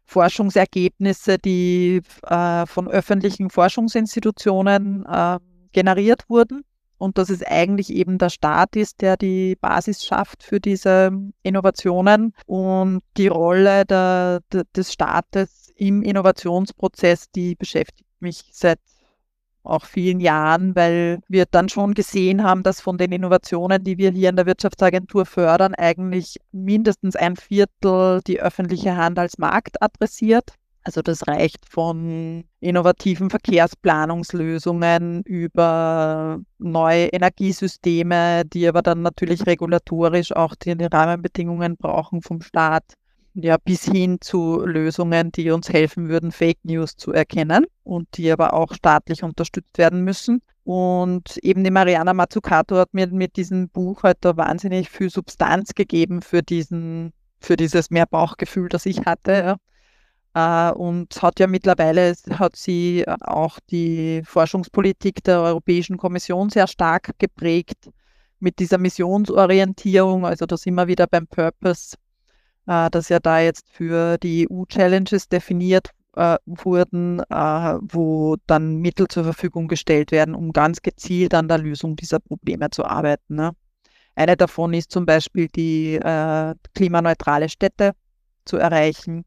Forschungsergebnisse, 0.05 1.37
die 1.37 2.01
äh, 2.23 2.65
von 2.65 2.87
öffentlichen 2.87 3.49
Forschungsinstitutionen 3.49 5.05
äh, 5.05 5.39
generiert 5.73 6.29
wurden. 6.29 6.63
Und 6.97 7.19
dass 7.19 7.29
es 7.29 7.43
eigentlich 7.43 7.93
eben 7.93 8.17
der 8.17 8.29
Staat 8.31 8.75
ist, 8.75 9.01
der 9.01 9.17
die 9.17 9.55
Basis 9.55 10.03
schafft 10.03 10.41
für 10.41 10.59
diese 10.59 11.11
Innovationen 11.43 12.33
und 12.47 13.01
die 13.17 13.27
Rolle 13.27 13.85
der, 13.85 14.41
der, 14.51 14.63
des 14.75 14.93
Staates 14.93 15.71
im 15.75 16.01
Innovationsprozess, 16.01 17.29
die 17.29 17.53
beschäftigt 17.53 18.09
mich 18.19 18.49
seit 18.51 18.79
auch 19.67 19.85
vielen 19.85 20.19
Jahren, 20.19 20.75
weil 20.75 21.19
wir 21.27 21.45
dann 21.45 21.69
schon 21.69 21.93
gesehen 21.93 22.43
haben, 22.43 22.63
dass 22.63 22.81
von 22.81 22.97
den 22.97 23.11
Innovationen, 23.11 23.83
die 23.83 23.97
wir 23.97 24.11
hier 24.11 24.29
in 24.29 24.35
der 24.35 24.45
Wirtschaftsagentur 24.45 25.25
fördern, 25.25 25.75
eigentlich 25.75 26.37
mindestens 26.51 27.15
ein 27.15 27.35
Viertel 27.35 28.21
die 28.25 28.39
öffentliche 28.39 28.95
Hand 28.95 29.19
als 29.19 29.37
Markt 29.37 29.81
adressiert. 29.81 30.53
Also 30.83 31.01
das 31.01 31.27
reicht 31.27 31.69
von 31.69 32.45
innovativen 32.61 33.29
Verkehrsplanungslösungen 33.29 35.21
über 35.23 36.39
neue 36.59 37.07
Energiesysteme, 37.07 38.45
die 38.45 38.65
aber 38.69 38.81
dann 38.81 39.01
natürlich 39.01 39.45
regulatorisch 39.45 40.31
auch 40.31 40.55
die 40.55 40.71
Rahmenbedingungen 40.71 41.75
brauchen 41.75 42.21
vom 42.21 42.41
Staat 42.41 42.85
ja, 43.43 43.57
bis 43.57 43.85
hin 43.85 44.17
zu 44.19 44.65
Lösungen, 44.65 45.31
die 45.31 45.51
uns 45.51 45.69
helfen 45.69 46.09
würden, 46.09 46.31
Fake 46.31 46.57
News 46.63 46.97
zu 46.97 47.11
erkennen 47.11 47.65
und 47.83 48.07
die 48.17 48.31
aber 48.31 48.53
auch 48.53 48.73
staatlich 48.73 49.23
unterstützt 49.23 49.77
werden 49.77 50.03
müssen. 50.03 50.41
Und 50.63 51.37
eben 51.43 51.63
die 51.63 51.71
Mariana 51.71 52.13
Mazzucato 52.13 52.75
hat 52.77 52.93
mir 52.93 53.07
mit 53.07 53.37
diesem 53.37 53.69
Buch 53.69 54.03
heute 54.03 54.35
wahnsinnig 54.37 54.89
viel 54.89 55.09
Substanz 55.09 55.75
gegeben 55.75 56.21
für 56.21 56.41
diesen, 56.41 57.13
für 57.39 57.55
dieses 57.55 57.91
mehr 57.91 58.07
Bauchgefühl, 58.07 58.69
das 58.69 58.85
ich 58.85 59.05
hatte. 59.05 59.57
Ja. 60.33 60.69
Äh, 60.69 60.73
und 60.73 61.21
hat 61.21 61.39
ja 61.39 61.47
mittlerweile, 61.47 62.15
hat 62.31 62.55
sie 62.55 63.05
auch 63.21 63.59
die 63.69 64.23
Forschungspolitik 64.25 65.23
der 65.23 65.41
Europäischen 65.41 65.97
Kommission 65.97 66.49
sehr 66.49 66.67
stark 66.67 67.11
geprägt 67.19 67.91
mit 68.39 68.59
dieser 68.59 68.79
Missionsorientierung. 68.79 70.25
Also 70.25 70.45
da 70.47 70.57
wir 70.75 70.87
wieder 70.87 71.07
beim 71.07 71.27
Purpose 71.27 71.95
äh, 72.67 72.89
dass 72.89 73.09
ja 73.09 73.19
da 73.19 73.39
jetzt 73.39 73.69
für 73.71 74.17
die 74.17 74.47
EU-Challenges 74.49 75.29
definiert 75.29 75.89
äh, 76.15 76.37
wurden, 76.45 77.19
äh, 77.29 77.77
wo 77.81 78.35
dann 78.47 78.77
Mittel 78.77 79.07
zur 79.07 79.23
Verfügung 79.23 79.67
gestellt 79.67 80.11
werden, 80.11 80.35
um 80.35 80.51
ganz 80.51 80.81
gezielt 80.81 81.33
an 81.33 81.47
der 81.47 81.59
Lösung 81.59 81.95
dieser 81.95 82.19
Probleme 82.19 82.69
zu 82.69 82.85
arbeiten. 82.85 83.35
Ne? 83.35 83.51
Eine 84.15 84.35
davon 84.35 84.73
ist 84.73 84.91
zum 84.91 85.05
Beispiel 85.05 85.47
die 85.47 85.95
äh, 85.95 86.55
klimaneutrale 86.73 87.49
Städte 87.49 87.93
zu 88.45 88.57
erreichen 88.57 89.25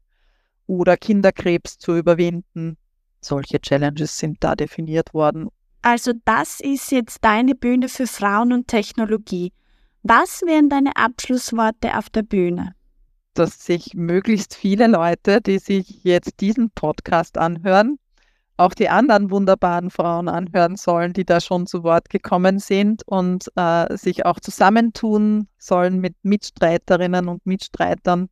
oder 0.67 0.97
Kinderkrebs 0.97 1.77
zu 1.77 1.95
überwinden. 1.95 2.77
Solche 3.21 3.59
Challenges 3.61 4.17
sind 4.17 4.43
da 4.43 4.55
definiert 4.55 5.13
worden. 5.13 5.49
Also 5.81 6.11
das 6.25 6.59
ist 6.59 6.91
jetzt 6.91 7.23
deine 7.23 7.55
Bühne 7.55 7.89
für 7.89 8.05
Frauen 8.05 8.53
und 8.53 8.67
Technologie. 8.67 9.51
Was 10.03 10.41
wären 10.41 10.69
deine 10.69 10.95
Abschlussworte 10.95 11.97
auf 11.97 12.09
der 12.09 12.23
Bühne? 12.23 12.75
Dass 13.33 13.65
sich 13.65 13.93
möglichst 13.93 14.55
viele 14.55 14.87
Leute, 14.87 15.41
die 15.41 15.59
sich 15.59 16.03
jetzt 16.03 16.39
diesen 16.41 16.71
Podcast 16.71 17.37
anhören, 17.37 17.97
auch 18.57 18.73
die 18.73 18.89
anderen 18.89 19.31
wunderbaren 19.31 19.89
Frauen 19.89 20.27
anhören 20.27 20.75
sollen, 20.75 21.13
die 21.13 21.25
da 21.25 21.39
schon 21.41 21.65
zu 21.65 21.83
Wort 21.83 22.09
gekommen 22.09 22.59
sind 22.59 23.01
und 23.07 23.45
äh, 23.55 23.97
sich 23.97 24.25
auch 24.25 24.39
zusammentun 24.39 25.47
sollen 25.57 25.99
mit 25.99 26.15
Mitstreiterinnen 26.21 27.27
und 27.27 27.45
Mitstreitern, 27.45 28.29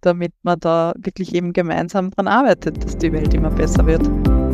damit 0.00 0.32
man 0.42 0.58
da 0.58 0.92
wirklich 0.96 1.34
eben 1.34 1.52
gemeinsam 1.52 2.10
dran 2.10 2.26
arbeitet, 2.26 2.84
dass 2.84 2.98
die 2.98 3.12
Welt 3.12 3.34
immer 3.34 3.50
besser 3.50 3.86
wird. 3.86 4.02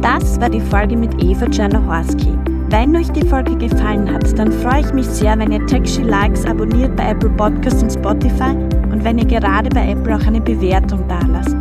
Das 0.02 0.38
war 0.40 0.50
die 0.50 0.60
Folge 0.60 0.96
mit 0.96 1.22
Eva 1.22 1.48
Czernohorski. 1.48 2.47
Wenn 2.70 2.96
euch 2.96 3.10
die 3.12 3.26
Folge 3.26 3.56
gefallen 3.56 4.12
hat, 4.12 4.38
dann 4.38 4.52
freue 4.52 4.80
ich 4.80 4.92
mich 4.92 5.06
sehr, 5.06 5.38
wenn 5.38 5.52
ihr 5.52 5.66
Techshy 5.66 6.02
Likes 6.02 6.44
abonniert 6.44 6.94
bei 6.96 7.12
Apple 7.12 7.30
Podcasts 7.30 7.82
und 7.82 7.90
Spotify 7.92 8.54
und 8.92 9.02
wenn 9.04 9.16
ihr 9.18 9.24
gerade 9.24 9.70
bei 9.70 9.92
Apple 9.92 10.14
auch 10.14 10.26
eine 10.26 10.40
Bewertung 10.40 11.02
dalasst. 11.08 11.56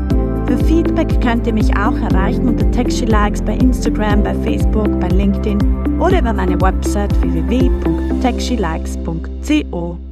Für 0.48 0.58
Feedback 0.65 1.22
könnt 1.22 1.48
ihr 1.48 1.54
mich 1.54 1.74
auch 1.78 1.98
erreichen 1.98 2.50
unter 2.50 2.70
Techshy 2.72 3.06
Likes 3.06 3.41
bei 3.41 3.54
Instagram, 3.54 4.24
bei 4.24 4.36
Facebook, 4.36 5.00
bei 5.00 5.08
LinkedIn 5.08 5.60
oder 6.00 6.20
über 6.20 6.34
meine 6.34 6.62
Website 6.62 7.13
www.techshylikes.co. 7.22 10.07